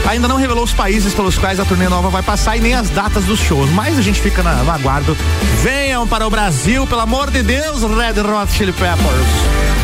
ainda 0.07 0.27
não 0.27 0.37
revelou 0.37 0.63
os 0.63 0.73
países 0.73 1.13
pelos 1.13 1.37
quais 1.37 1.59
a 1.59 1.65
turnê 1.65 1.87
nova 1.87 2.09
vai 2.09 2.23
passar 2.23 2.57
e 2.57 2.59
nem 2.59 2.73
as 2.73 2.89
datas 2.89 3.25
dos 3.25 3.39
shows, 3.39 3.69
mas 3.71 3.97
a 3.97 4.01
gente 4.01 4.19
fica 4.19 4.41
na, 4.41 4.63
no 4.63 4.71
aguardo. 4.71 5.15
Venham 5.61 6.07
para 6.07 6.25
o 6.25 6.29
Brasil, 6.29 6.87
pelo 6.87 7.01
amor 7.01 7.29
de 7.29 7.43
Deus, 7.43 7.81
Red 7.81 8.21
Hot 8.21 8.51
Chili 8.51 8.73
Peppers. 8.73 9.74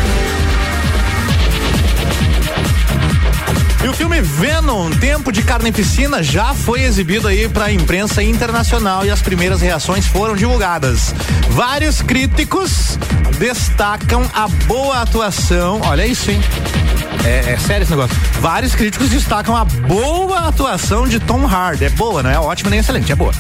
E 3.84 3.88
o 3.88 3.94
filme 3.94 4.22
Venom, 4.22 4.92
Tempo 4.92 5.32
de 5.32 5.42
Carnificina, 5.42 6.22
já 6.22 6.54
foi 6.54 6.84
exibido 6.84 7.28
aí 7.28 7.50
para 7.50 7.66
a 7.66 7.72
imprensa 7.72 8.22
internacional 8.22 9.04
e 9.04 9.10
as 9.10 9.22
primeiras 9.22 9.60
reações 9.62 10.06
foram 10.06 10.36
divulgadas. 10.36 11.16
Vários 11.50 12.00
críticos 12.00 13.00
destacam 13.40 14.30
a 14.34 14.48
boa 14.68 15.02
atuação. 15.02 15.82
Olha 15.84 16.06
isso, 16.06 16.30
hein? 16.30 16.40
É, 17.26 17.54
é, 17.54 17.58
sério 17.58 17.84
esse 17.84 17.92
negócio. 17.92 18.16
Vários 18.40 18.76
críticos 18.76 19.10
destacam 19.10 19.56
a 19.56 19.66
boa 19.66 20.48
atuação 20.48 21.08
de 21.08 21.20
Tom 21.20 21.48
Hardy. 21.48 21.86
É 21.86 21.90
boa, 21.90 22.22
não 22.22 22.30
é 22.30 22.40
ótima 22.40 22.70
nem 22.70 22.80
excelente, 22.80 23.12
é 23.12 23.16
boa. 23.16 23.34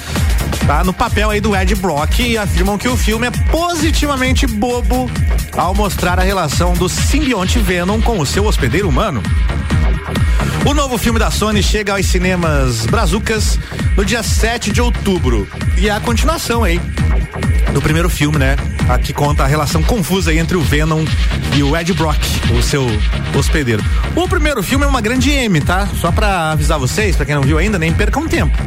Tá 0.65 0.84
no 0.84 0.93
papel 0.93 1.30
aí 1.30 1.39
do 1.39 1.56
Ed 1.56 1.75
Brock 1.75 2.19
e 2.19 2.38
afirmam 2.38 2.77
que 2.77 2.88
o 2.88 2.97
filme 2.97 3.27
é 3.27 3.32
positivamente 3.51 4.47
bobo 4.47 5.10
ao 5.56 5.75
mostrar 5.75 6.19
a 6.19 6.23
relação 6.23 6.73
do 6.73 6.89
simbionte 6.89 7.60
Venom 7.60 8.01
com 8.01 8.19
o 8.19 8.25
seu 8.25 8.45
hospedeiro 8.45 8.89
humano. 8.89 9.21
O 10.65 10.74
novo 10.74 10.97
filme 10.97 11.19
da 11.19 11.32
Sony 11.32 11.62
chega 11.63 11.93
aos 11.93 12.06
cinemas 12.06 12.86
Brazucas 12.86 13.60
no 13.95 14.06
dia 14.06 14.24
7 14.24 14.71
de 14.71 14.82
outubro. 14.82 15.47
E 15.78 15.88
é 15.89 15.91
a 15.91 16.00
continuação 16.00 16.63
aí 16.63 16.80
do 17.74 17.82
primeiro 17.82 18.10
filme, 18.10 18.38
né? 18.38 18.56
A 18.89 18.97
que 18.97 19.13
conta 19.13 19.43
a 19.43 19.47
relação 19.47 19.82
confusa 19.82 20.34
entre 20.34 20.58
o 20.58 20.62
Venom 20.62 21.04
e 21.56 21.63
o 21.63 21.76
Ed 21.76 21.93
Brock, 21.93 22.19
o 22.58 22.62
seu 22.62 22.86
hospedeiro. 23.38 23.84
O 24.15 24.28
primeiro 24.28 24.62
filme 24.62 24.86
é 24.86 24.88
uma 24.88 25.02
grande 25.02 25.32
M, 25.32 25.60
tá? 25.62 25.88
Só 26.00 26.12
pra 26.12 26.52
avisar 26.52 26.78
vocês, 26.78 27.15
pra 27.15 27.26
quem 27.26 27.36
não 27.36 27.41
viu 27.41 27.58
ainda, 27.58 27.80
nem 27.80 27.93
percam 27.93 28.28
tempo. 28.28 28.58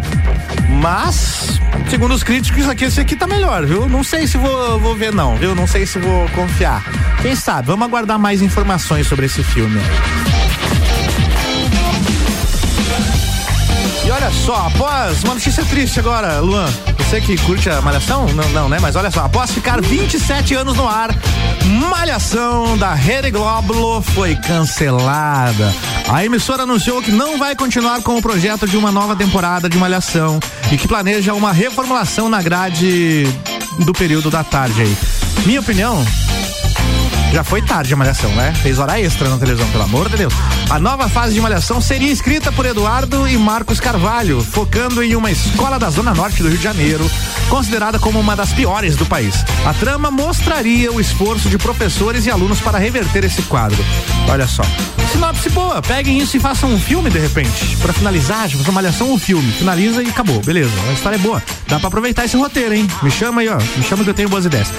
Mas, 0.80 1.60
segundo 1.88 2.14
os 2.14 2.22
críticos, 2.22 2.68
aqui 2.68 2.84
esse 2.84 3.00
aqui 3.00 3.14
tá 3.14 3.26
melhor, 3.26 3.64
viu? 3.64 3.88
Não 3.88 4.02
sei 4.02 4.26
se 4.26 4.36
vou, 4.36 4.78
vou 4.78 4.96
ver 4.96 5.12
não, 5.12 5.36
viu? 5.36 5.54
Não 5.54 5.66
sei 5.66 5.86
se 5.86 5.98
vou 5.98 6.28
confiar. 6.30 6.82
Quem 7.22 7.36
sabe? 7.36 7.68
Vamos 7.68 7.86
aguardar 7.86 8.18
mais 8.18 8.42
informações 8.42 9.06
sobre 9.06 9.26
esse 9.26 9.42
filme. 9.42 9.80
Olha 14.24 14.32
só, 14.32 14.66
após 14.68 15.22
uma 15.22 15.34
notícia 15.34 15.62
triste 15.66 16.00
agora, 16.00 16.40
Luan. 16.40 16.66
Você 16.98 17.20
que 17.20 17.36
curte 17.36 17.68
a 17.68 17.82
Malhação? 17.82 18.26
Não, 18.28 18.48
não, 18.50 18.68
né? 18.70 18.78
Mas 18.80 18.96
olha 18.96 19.10
só, 19.10 19.20
após 19.20 19.50
ficar 19.50 19.82
27 19.82 20.54
anos 20.54 20.74
no 20.76 20.88
ar, 20.88 21.10
Malhação 21.90 22.78
da 22.78 22.94
Rede 22.94 23.30
Globo 23.30 24.00
foi 24.00 24.34
cancelada. 24.36 25.74
A 26.08 26.24
emissora 26.24 26.62
anunciou 26.62 27.02
que 27.02 27.12
não 27.12 27.38
vai 27.38 27.54
continuar 27.54 28.00
com 28.00 28.16
o 28.16 28.22
projeto 28.22 28.66
de 28.66 28.78
uma 28.78 28.90
nova 28.90 29.14
temporada 29.14 29.68
de 29.68 29.76
Malhação 29.76 30.40
e 30.72 30.78
que 30.78 30.88
planeja 30.88 31.34
uma 31.34 31.52
reformulação 31.52 32.30
na 32.30 32.40
grade 32.40 33.24
do 33.80 33.92
período 33.92 34.30
da 34.30 34.42
tarde 34.42 34.80
aí. 34.80 34.96
Minha 35.44 35.60
opinião, 35.60 36.02
já 37.34 37.42
foi 37.42 37.60
tarde 37.60 37.92
a 37.92 37.96
Malhação, 37.96 38.30
né? 38.36 38.54
Fez 38.62 38.78
hora 38.78 39.00
extra 39.00 39.28
na 39.28 39.36
televisão, 39.36 39.68
pelo 39.72 39.82
amor 39.82 40.08
de 40.08 40.18
Deus. 40.18 40.32
A 40.70 40.78
nova 40.78 41.08
fase 41.08 41.34
de 41.34 41.40
Malhação 41.40 41.80
seria 41.80 42.12
escrita 42.12 42.52
por 42.52 42.64
Eduardo 42.64 43.26
e 43.26 43.36
Marcos 43.36 43.80
Carvalho, 43.80 44.40
focando 44.40 45.02
em 45.02 45.16
uma 45.16 45.32
escola 45.32 45.76
da 45.76 45.90
Zona 45.90 46.14
Norte 46.14 46.44
do 46.44 46.48
Rio 46.48 46.58
de 46.58 46.62
Janeiro, 46.62 47.10
considerada 47.48 47.98
como 47.98 48.20
uma 48.20 48.36
das 48.36 48.52
piores 48.52 48.94
do 48.94 49.04
país. 49.04 49.44
A 49.66 49.74
trama 49.74 50.12
mostraria 50.12 50.92
o 50.92 51.00
esforço 51.00 51.50
de 51.50 51.58
professores 51.58 52.24
e 52.24 52.30
alunos 52.30 52.60
para 52.60 52.78
reverter 52.78 53.24
esse 53.24 53.42
quadro. 53.42 53.84
Olha 54.30 54.46
só. 54.46 54.62
Sinopse 55.14 55.48
boa, 55.50 55.80
peguem 55.80 56.18
isso 56.18 56.36
e 56.36 56.40
façam 56.40 56.68
um 56.68 56.78
filme 56.78 57.08
de 57.08 57.20
repente. 57.20 57.76
Para 57.76 57.92
finalizar, 57.92 58.48
tipo, 58.48 58.72
Malhação 58.72 59.12
um 59.12 59.16
filme. 59.16 59.52
Finaliza 59.52 60.02
e 60.02 60.08
acabou, 60.08 60.40
beleza. 60.40 60.72
A 60.88 60.92
história 60.92 61.14
é 61.14 61.18
boa. 61.20 61.40
Dá 61.68 61.78
pra 61.78 61.86
aproveitar 61.86 62.24
esse 62.24 62.36
roteiro, 62.36 62.74
hein? 62.74 62.88
Me 63.00 63.12
chama 63.12 63.40
aí, 63.40 63.48
ó. 63.48 63.56
Me 63.76 63.84
chama 63.84 64.02
que 64.02 64.10
eu 64.10 64.14
tenho 64.14 64.28
boas 64.28 64.44
ideias. 64.44 64.72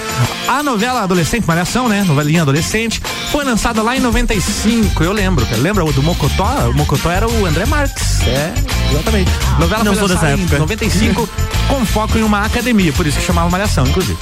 A 0.46 0.62
novela 0.62 1.02
adolescente 1.02 1.46
Malhação, 1.46 1.88
né? 1.88 2.04
Novelinha 2.04 2.42
adolescente, 2.42 3.00
foi 3.32 3.44
lançada 3.44 3.82
lá 3.82 3.96
em 3.96 4.00
95. 4.00 5.02
Eu 5.02 5.12
lembro. 5.12 5.46
Lembra 5.56 5.86
o 5.86 5.90
do 5.90 6.02
Mocotó? 6.02 6.68
O 6.68 6.74
Mocotó 6.74 7.10
era 7.10 7.26
o 7.26 7.46
André 7.46 7.64
Marques. 7.64 8.20
É, 8.26 8.52
exatamente. 8.90 9.30
Novela 9.58 9.84
Não 9.84 9.94
foi 9.94 10.02
lançada 10.06 10.32
em 10.32 10.42
época. 10.42 10.58
95, 10.58 11.28
com 11.68 11.84
foco 11.84 12.18
em 12.18 12.22
uma 12.22 12.44
academia, 12.44 12.92
por 12.92 13.06
isso 13.06 13.18
que 13.18 13.24
chamava 13.24 13.48
Malhação, 13.50 13.86
inclusive. 13.86 14.18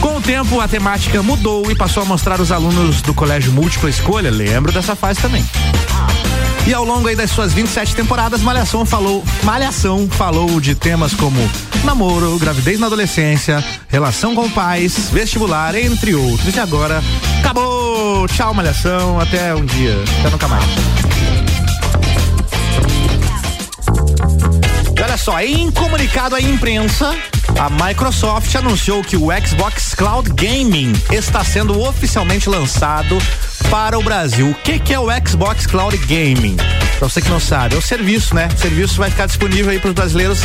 Com 0.00 0.16
o 0.16 0.20
tempo, 0.20 0.60
a 0.60 0.68
temática 0.68 1.22
mudou 1.22 1.70
e 1.70 1.74
passou 1.74 2.02
a 2.02 2.06
mostrar 2.06 2.40
os 2.40 2.52
alunos 2.52 3.02
do 3.02 3.14
colégio 3.14 3.52
múltipla 3.52 3.90
escolha. 3.90 4.30
Lembro 4.30 4.72
dessa 4.72 4.94
fase 4.94 5.20
também. 5.20 5.44
E 6.66 6.72
ao 6.72 6.84
longo 6.84 7.08
aí 7.08 7.14
das 7.14 7.30
suas 7.30 7.52
27 7.52 7.94
temporadas, 7.94 8.40
Malhação 8.40 8.86
falou, 8.86 9.22
Malhação 9.42 10.08
falou 10.08 10.58
de 10.60 10.74
temas 10.74 11.12
como 11.12 11.38
namoro, 11.84 12.38
gravidez 12.38 12.80
na 12.80 12.86
adolescência, 12.86 13.62
relação 13.88 14.34
com 14.34 14.48
pais, 14.48 15.10
vestibular, 15.10 15.74
entre 15.74 16.14
outros. 16.14 16.54
E 16.54 16.60
agora, 16.60 17.02
acabou! 17.40 18.26
Tchau, 18.28 18.54
Malhação, 18.54 19.20
até 19.20 19.54
um 19.54 19.64
dia, 19.64 19.94
até 20.20 20.30
nunca 20.30 20.48
mais. 20.48 21.03
Olha 25.14 25.18
só, 25.18 25.40
em 25.40 25.70
comunicado 25.70 26.34
à 26.34 26.40
imprensa, 26.40 27.16
a 27.60 27.70
Microsoft 27.86 28.52
anunciou 28.56 29.00
que 29.00 29.16
o 29.16 29.28
Xbox 29.46 29.94
Cloud 29.94 30.28
Gaming 30.30 30.92
está 31.12 31.44
sendo 31.44 31.80
oficialmente 31.80 32.48
lançado 32.48 33.16
para 33.70 33.96
o 33.96 34.02
Brasil. 34.02 34.50
O 34.50 34.54
que, 34.54 34.80
que 34.80 34.92
é 34.92 34.98
o 34.98 35.06
Xbox 35.24 35.66
Cloud 35.66 35.96
Gaming? 35.98 36.56
Pra 36.98 37.08
você 37.08 37.22
que 37.22 37.28
não 37.28 37.38
sabe, 37.38 37.76
é 37.76 37.78
o 37.78 37.82
serviço, 37.82 38.34
né? 38.34 38.48
O 38.52 38.58
serviço 38.58 38.96
vai 38.96 39.08
ficar 39.08 39.26
disponível 39.26 39.70
aí 39.70 39.78
para 39.78 39.90
os 39.90 39.94
brasileiros. 39.94 40.40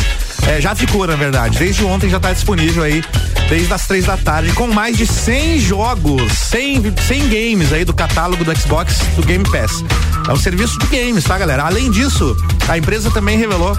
é, 0.46 0.60
já 0.60 0.72
ficou, 0.76 1.04
na 1.04 1.16
verdade. 1.16 1.58
Desde 1.58 1.84
ontem 1.84 2.08
já 2.08 2.18
está 2.18 2.32
disponível 2.32 2.84
aí, 2.84 3.02
desde 3.48 3.72
as 3.72 3.88
três 3.88 4.04
da 4.04 4.16
tarde, 4.16 4.52
com 4.52 4.68
mais 4.68 4.96
de 4.96 5.04
100 5.04 5.58
jogos, 5.58 6.32
100, 6.32 6.94
100 7.08 7.28
games 7.28 7.72
aí 7.72 7.84
do 7.84 7.92
catálogo 7.92 8.44
do 8.44 8.56
Xbox 8.56 8.98
do 9.16 9.22
Game 9.26 9.44
Pass. 9.50 9.82
É 10.28 10.32
um 10.32 10.36
serviço 10.36 10.78
de 10.78 10.86
games, 10.86 11.24
tá, 11.24 11.36
galera? 11.36 11.64
Além 11.64 11.90
disso, 11.90 12.36
a 12.68 12.78
empresa 12.78 13.10
também 13.10 13.36
revelou 13.36 13.76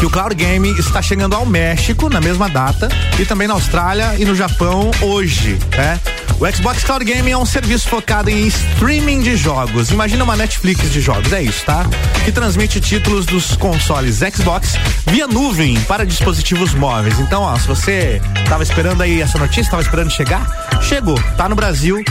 que 0.00 0.06
o 0.06 0.10
Cloud 0.10 0.34
Game 0.34 0.66
está 0.78 1.02
chegando 1.02 1.36
ao 1.36 1.44
México 1.44 2.08
na 2.08 2.22
mesma 2.22 2.48
data 2.48 2.88
e 3.18 3.26
também 3.26 3.46
na 3.46 3.52
Austrália 3.52 4.14
e 4.18 4.24
no 4.24 4.34
Japão 4.34 4.90
hoje, 5.02 5.58
né? 5.76 6.00
O 6.40 6.50
Xbox 6.50 6.82
Cloud 6.82 7.04
Game 7.04 7.30
é 7.30 7.36
um 7.36 7.44
serviço 7.44 7.86
focado 7.86 8.30
em 8.30 8.46
streaming 8.46 9.20
de 9.20 9.36
jogos. 9.36 9.90
Imagina 9.90 10.24
uma 10.24 10.34
Netflix 10.36 10.90
de 10.90 11.02
jogos, 11.02 11.30
é 11.34 11.42
isso, 11.42 11.66
tá? 11.66 11.84
Que 12.24 12.32
transmite 12.32 12.80
títulos 12.80 13.26
dos 13.26 13.54
consoles 13.56 14.20
Xbox 14.34 14.78
via 15.06 15.26
nuvem 15.26 15.78
para 15.80 16.06
dispositivos 16.06 16.72
móveis. 16.72 17.20
Então, 17.20 17.42
ó, 17.42 17.54
se 17.58 17.68
você 17.68 18.22
tava 18.48 18.62
esperando 18.62 19.02
aí 19.02 19.20
essa 19.20 19.36
notícia, 19.36 19.70
tava 19.70 19.82
esperando 19.82 20.10
chegar, 20.10 20.80
chegou. 20.80 21.20
Tá 21.36 21.46
no 21.46 21.54
Brasil, 21.54 22.02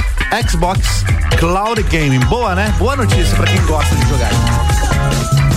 Xbox 0.47 1.03
Cloud 1.39 1.81
Gaming. 1.89 2.19
Boa, 2.19 2.53
né? 2.53 2.71
Boa 2.77 2.95
notícia 2.95 3.35
para 3.35 3.47
quem 3.47 3.61
gosta 3.65 3.95
de 3.95 4.07
jogar. 4.07 5.48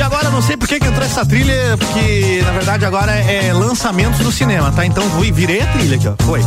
E 0.00 0.02
agora 0.02 0.30
não 0.30 0.40
sei 0.40 0.56
por 0.56 0.66
que 0.66 0.76
entrou 0.76 1.02
essa 1.02 1.26
trilha, 1.26 1.76
porque 1.76 2.40
na 2.42 2.52
verdade 2.52 2.86
agora 2.86 3.12
é 3.12 3.52
lançamentos 3.52 4.20
do 4.20 4.32
cinema, 4.32 4.72
tá? 4.72 4.86
Então 4.86 5.02
fui, 5.10 5.30
virei 5.30 5.60
a 5.60 5.66
trilha 5.66 5.96
aqui, 5.96 6.08
ó. 6.08 6.14
Foi. 6.24 6.40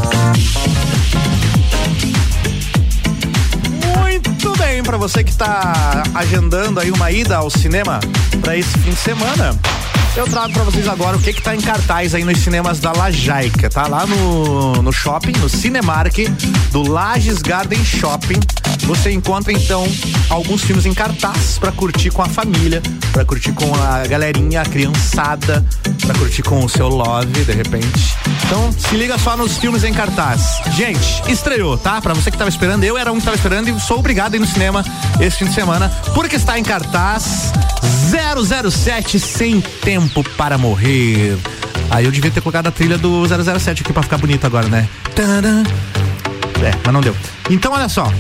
Muito 3.96 4.58
bem 4.58 4.82
pra 4.82 4.98
você 4.98 5.24
que 5.24 5.36
tá 5.36 6.02
agendando 6.16 6.80
aí 6.80 6.90
uma 6.90 7.12
ida 7.12 7.38
ao 7.38 7.52
cinema 7.52 8.00
para 8.42 8.58
esse 8.58 8.76
fim 8.80 8.90
de 8.90 8.96
semana, 8.96 9.56
eu 10.18 10.26
trago 10.26 10.52
para 10.52 10.64
vocês 10.64 10.88
agora 10.88 11.16
o 11.16 11.22
que 11.22 11.32
que 11.32 11.42
tá 11.44 11.56
em 11.56 11.62
cartaz 11.62 12.16
aí 12.16 12.24
nos 12.24 12.40
cinemas 12.40 12.80
da 12.80 12.92
Lajaica, 12.92 13.70
tá? 13.70 13.86
Lá 13.86 14.08
no, 14.08 14.82
no 14.82 14.92
shopping, 14.92 15.34
no 15.34 15.48
Cinemark 15.48 16.16
do 16.72 16.90
Lages 16.92 17.44
Garden 17.44 17.86
Shopping. 17.86 18.40
Você 18.86 19.12
encontra 19.12 19.52
então 19.52 19.88
alguns 20.30 20.64
filmes 20.64 20.86
em 20.86 20.94
cartaz 20.94 21.58
para 21.58 21.72
curtir 21.72 22.10
com 22.12 22.22
a 22.22 22.28
família, 22.28 22.82
para 23.12 23.24
curtir 23.24 23.54
com 23.54 23.74
a 23.76 24.06
galerinha, 24.06 24.62
a 24.62 24.66
criançada, 24.66 25.66
para 26.06 26.14
curtir 26.16 26.44
com 26.44 26.64
o 26.64 26.70
seu 26.70 26.88
love, 26.88 27.46
de 27.46 27.52
repente. 27.54 28.18
Então, 28.46 28.72
se 28.72 28.96
liga 28.96 29.18
só 29.18 29.38
nos 29.38 29.58
filmes 29.58 29.84
em 29.84 29.94
cartaz. 29.94 30.62
Gente, 30.76 31.24
estreou, 31.32 31.78
tá? 31.78 32.02
Para 32.02 32.14
você 32.14 32.30
que 32.30 32.38
tava 32.38 32.50
esperando, 32.50 32.84
eu 32.84 32.98
era 32.98 33.12
um 33.12 33.20
que 33.20 33.26
tava 33.26 33.38
esperando 33.38 33.70
e 33.70 33.80
sou 33.80 34.00
obrigado 34.00 34.34
a 34.34 34.38
ir 34.38 34.40
no 34.40 34.48
cinema 34.48 34.84
esse 35.20 35.38
fim 35.38 35.46
de 35.46 35.54
semana, 35.54 35.90
porque 36.14 36.36
está 36.36 36.60
em 36.60 36.64
cartaz 36.64 37.52
007 38.12 39.20
Sem 39.20 39.62
Tempo 39.62 40.24
para 40.38 40.58
Morrer. 40.58 41.38
Aí 41.90 42.06
eu 42.06 42.12
devia 42.12 42.32
ter 42.32 42.42
colocado 42.42 42.68
a 42.68 42.72
trilha 42.72 42.98
do 42.98 43.24
007 43.28 43.84
aqui 43.84 43.94
para 43.94 44.04
ficar 44.04 44.18
bonito 44.18 44.46
agora, 44.46 44.68
né? 44.68 44.90
Tadã. 45.16 45.64
É, 46.64 46.74
mas 46.84 46.94
não 46.94 47.02
deu. 47.02 47.16
Então, 47.50 47.74
olha 47.74 47.90
só. 47.90 48.12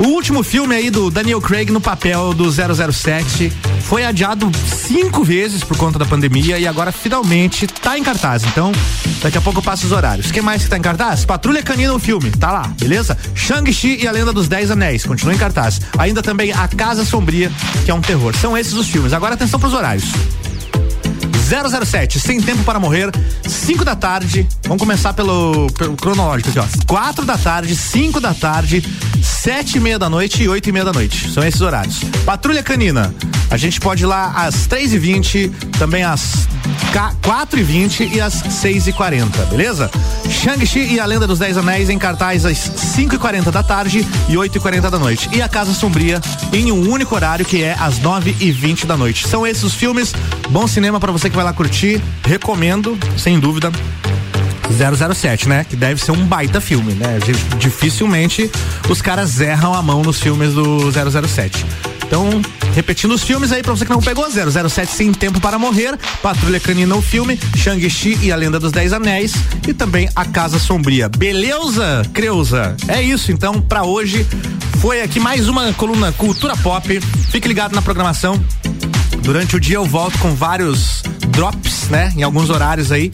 O 0.00 0.08
último 0.08 0.42
filme 0.42 0.74
aí 0.74 0.90
do 0.90 1.10
Daniel 1.10 1.40
Craig 1.40 1.70
no 1.70 1.80
papel 1.80 2.32
do 2.34 2.50
007 2.50 3.52
foi 3.82 4.04
adiado 4.04 4.50
cinco 4.66 5.22
vezes 5.22 5.62
por 5.62 5.76
conta 5.76 5.98
da 5.98 6.04
pandemia 6.04 6.58
e 6.58 6.66
agora 6.66 6.90
finalmente 6.90 7.66
tá 7.66 7.98
em 7.98 8.02
cartaz. 8.02 8.42
Então, 8.44 8.72
daqui 9.22 9.38
a 9.38 9.40
pouco 9.40 9.58
eu 9.58 9.62
passo 9.62 9.86
os 9.86 9.92
horários. 9.92 10.30
Quem 10.30 10.42
mais 10.42 10.64
que 10.64 10.70
tá 10.70 10.76
em 10.76 10.82
cartaz? 10.82 11.24
Patrulha 11.24 11.62
Canina 11.62 11.92
o 11.92 11.98
filme, 11.98 12.30
tá 12.30 12.50
lá, 12.50 12.72
beleza? 12.80 13.16
Shang-Chi 13.34 13.98
e 14.02 14.08
a 14.08 14.12
Lenda 14.12 14.32
dos 14.32 14.48
Dez 14.48 14.70
Anéis, 14.70 15.04
continua 15.04 15.34
em 15.34 15.38
cartaz. 15.38 15.80
Ainda 15.98 16.22
também 16.22 16.52
A 16.52 16.66
Casa 16.68 17.04
Sombria, 17.04 17.52
que 17.84 17.90
é 17.90 17.94
um 17.94 18.00
terror. 18.00 18.34
São 18.34 18.56
esses 18.56 18.72
os 18.72 18.88
filmes. 18.88 19.12
Agora 19.12 19.34
atenção 19.34 19.60
pros 19.60 19.74
horários. 19.74 20.04
007, 21.52 22.18
Sem 22.18 22.40
Tempo 22.40 22.64
para 22.64 22.80
Morrer, 22.80 23.10
5 23.46 23.84
da 23.84 23.94
tarde. 23.94 24.48
Vamos 24.62 24.78
começar 24.78 25.12
pelo, 25.12 25.66
pelo 25.72 25.96
cronológico 25.96 26.48
aqui, 26.48 26.58
ó. 26.58 26.64
4 26.86 27.26
da 27.26 27.36
tarde, 27.36 27.76
5 27.76 28.20
da 28.20 28.32
tarde, 28.32 28.82
7 29.22 29.76
e 29.76 29.80
meia 29.80 29.98
da 29.98 30.08
noite 30.08 30.42
e 30.42 30.48
8 30.48 30.68
e 30.68 30.72
meia 30.72 30.84
da 30.86 30.92
noite. 30.92 31.30
São 31.30 31.44
esses 31.44 31.60
horários. 31.60 32.00
Patrulha 32.24 32.62
Canina. 32.62 33.14
A 33.50 33.58
gente 33.58 33.78
pode 33.80 34.04
ir 34.04 34.06
lá 34.06 34.32
às 34.34 34.66
3 34.66 34.94
e 34.94 34.98
20 34.98 35.48
também 35.78 36.02
às 36.02 36.48
4 37.22 37.58
e 37.58 37.62
20 37.62 38.14
e 38.14 38.20
às 38.20 38.34
6 38.34 38.88
e 38.88 38.92
40 38.92 39.44
beleza? 39.46 39.90
Shang-Chi 40.28 40.94
e 40.94 41.00
a 41.00 41.06
Lenda 41.06 41.26
dos 41.26 41.38
Dez 41.38 41.56
Anéis 41.56 41.88
em 41.88 41.98
cartaz 41.98 42.44
às 42.44 42.58
5 42.58 43.14
e 43.14 43.18
40 43.18 43.50
da 43.50 43.62
tarde 43.62 44.06
e 44.28 44.36
8 44.36 44.56
e 44.56 44.60
40 44.60 44.90
da 44.90 44.98
noite. 44.98 45.28
E 45.32 45.42
a 45.42 45.48
Casa 45.48 45.72
Sombria 45.72 46.20
em 46.52 46.70
um 46.70 46.90
único 46.90 47.14
horário 47.14 47.44
que 47.44 47.62
é 47.62 47.76
às 47.78 47.98
9 47.98 48.36
e 48.40 48.50
20 48.50 48.86
da 48.86 48.96
noite. 48.96 49.26
São 49.26 49.46
esses 49.46 49.62
os 49.62 49.74
filmes. 49.74 50.14
Bom 50.50 50.66
cinema 50.66 51.00
para 51.00 51.12
você 51.12 51.30
que 51.30 51.36
vai 51.36 51.44
lá 51.44 51.52
curtir. 51.52 52.00
Recomendo, 52.24 52.98
sem 53.16 53.38
dúvida. 53.38 53.70
007, 54.72 55.48
né? 55.48 55.64
Que 55.68 55.76
deve 55.76 56.02
ser 56.02 56.12
um 56.12 56.24
baita 56.24 56.60
filme, 56.60 56.94
né? 56.94 57.18
Dificilmente 57.58 58.50
os 58.88 59.02
caras 59.02 59.40
erram 59.40 59.74
a 59.74 59.82
mão 59.82 60.02
nos 60.02 60.20
filmes 60.20 60.54
do 60.54 60.90
007. 60.90 61.66
Então, 62.12 62.28
repetindo 62.74 63.14
os 63.14 63.22
filmes 63.22 63.52
aí 63.52 63.62
pra 63.62 63.72
você 63.72 63.86
que 63.86 63.90
não 63.90 64.02
pegou: 64.02 64.26
007 64.28 64.92
Sem 64.92 65.14
Tempo 65.14 65.40
para 65.40 65.58
Morrer, 65.58 65.98
Patrulha 66.22 66.60
Canina 66.60 66.94
o 66.94 67.00
filme, 67.00 67.40
Shang-Chi 67.56 68.18
e 68.20 68.30
a 68.30 68.36
Lenda 68.36 68.60
dos 68.60 68.70
Dez 68.70 68.92
Anéis 68.92 69.32
e 69.66 69.72
também 69.72 70.10
A 70.14 70.22
Casa 70.26 70.58
Sombria. 70.58 71.08
Beleza, 71.08 72.02
Creuza? 72.12 72.76
É 72.86 73.00
isso 73.00 73.32
então 73.32 73.62
para 73.62 73.84
hoje. 73.84 74.26
Foi 74.78 75.00
aqui 75.00 75.18
mais 75.18 75.48
uma 75.48 75.72
coluna 75.72 76.12
Cultura 76.12 76.54
Pop. 76.54 77.00
Fique 77.30 77.48
ligado 77.48 77.74
na 77.74 77.80
programação. 77.80 78.38
Durante 79.22 79.56
o 79.56 79.60
dia 79.60 79.76
eu 79.76 79.86
volto 79.86 80.18
com 80.18 80.34
vários 80.34 81.02
drops, 81.32 81.88
né? 81.88 82.12
Em 82.16 82.22
alguns 82.22 82.50
horários 82.50 82.92
aí. 82.92 83.10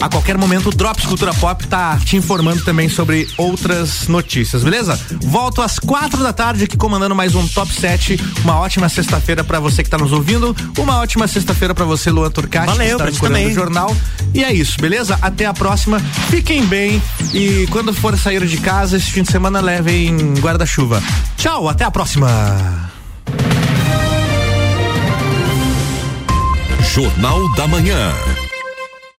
A 0.00 0.08
qualquer 0.08 0.36
momento 0.38 0.70
o 0.70 0.74
Drops 0.74 1.04
Cultura 1.04 1.32
Pop 1.34 1.66
tá 1.66 1.98
te 2.02 2.16
informando 2.16 2.64
também 2.64 2.88
sobre 2.88 3.28
outras 3.36 4.08
notícias, 4.08 4.64
beleza? 4.64 4.98
Volto 5.22 5.60
às 5.60 5.78
quatro 5.78 6.22
da 6.22 6.32
tarde 6.32 6.64
aqui 6.64 6.76
comandando 6.76 7.14
mais 7.14 7.34
um 7.34 7.46
Top 7.48 7.72
7. 7.72 8.18
Uma 8.42 8.58
ótima 8.58 8.88
sexta-feira 8.88 9.44
para 9.44 9.60
você 9.60 9.82
que 9.82 9.90
tá 9.90 9.98
nos 9.98 10.12
ouvindo. 10.12 10.56
Uma 10.78 10.98
ótima 11.00 11.28
sexta-feira 11.28 11.74
para 11.74 11.84
você, 11.84 12.10
Luan 12.10 12.30
Turcati, 12.30 12.66
Valeu, 12.66 12.98
que 12.98 13.08
está 13.10 13.26
também. 13.26 13.46
o 13.48 13.54
jornal. 13.54 13.94
E 14.32 14.42
é 14.42 14.52
isso, 14.52 14.80
beleza? 14.80 15.18
Até 15.20 15.44
a 15.44 15.52
próxima. 15.52 16.00
Fiquem 16.28 16.64
bem 16.64 17.00
e 17.34 17.66
quando 17.70 17.92
for 17.92 18.16
sair 18.16 18.44
de 18.46 18.56
casa 18.56 18.96
esse 18.96 19.10
fim 19.10 19.22
de 19.22 19.30
semana 19.30 19.60
levem 19.60 20.16
guarda-chuva. 20.40 21.02
Tchau, 21.36 21.68
até 21.68 21.84
a 21.84 21.90
próxima. 21.90 22.90
Jornal 26.92 27.48
da 27.54 27.68
Manhã. 27.68 28.39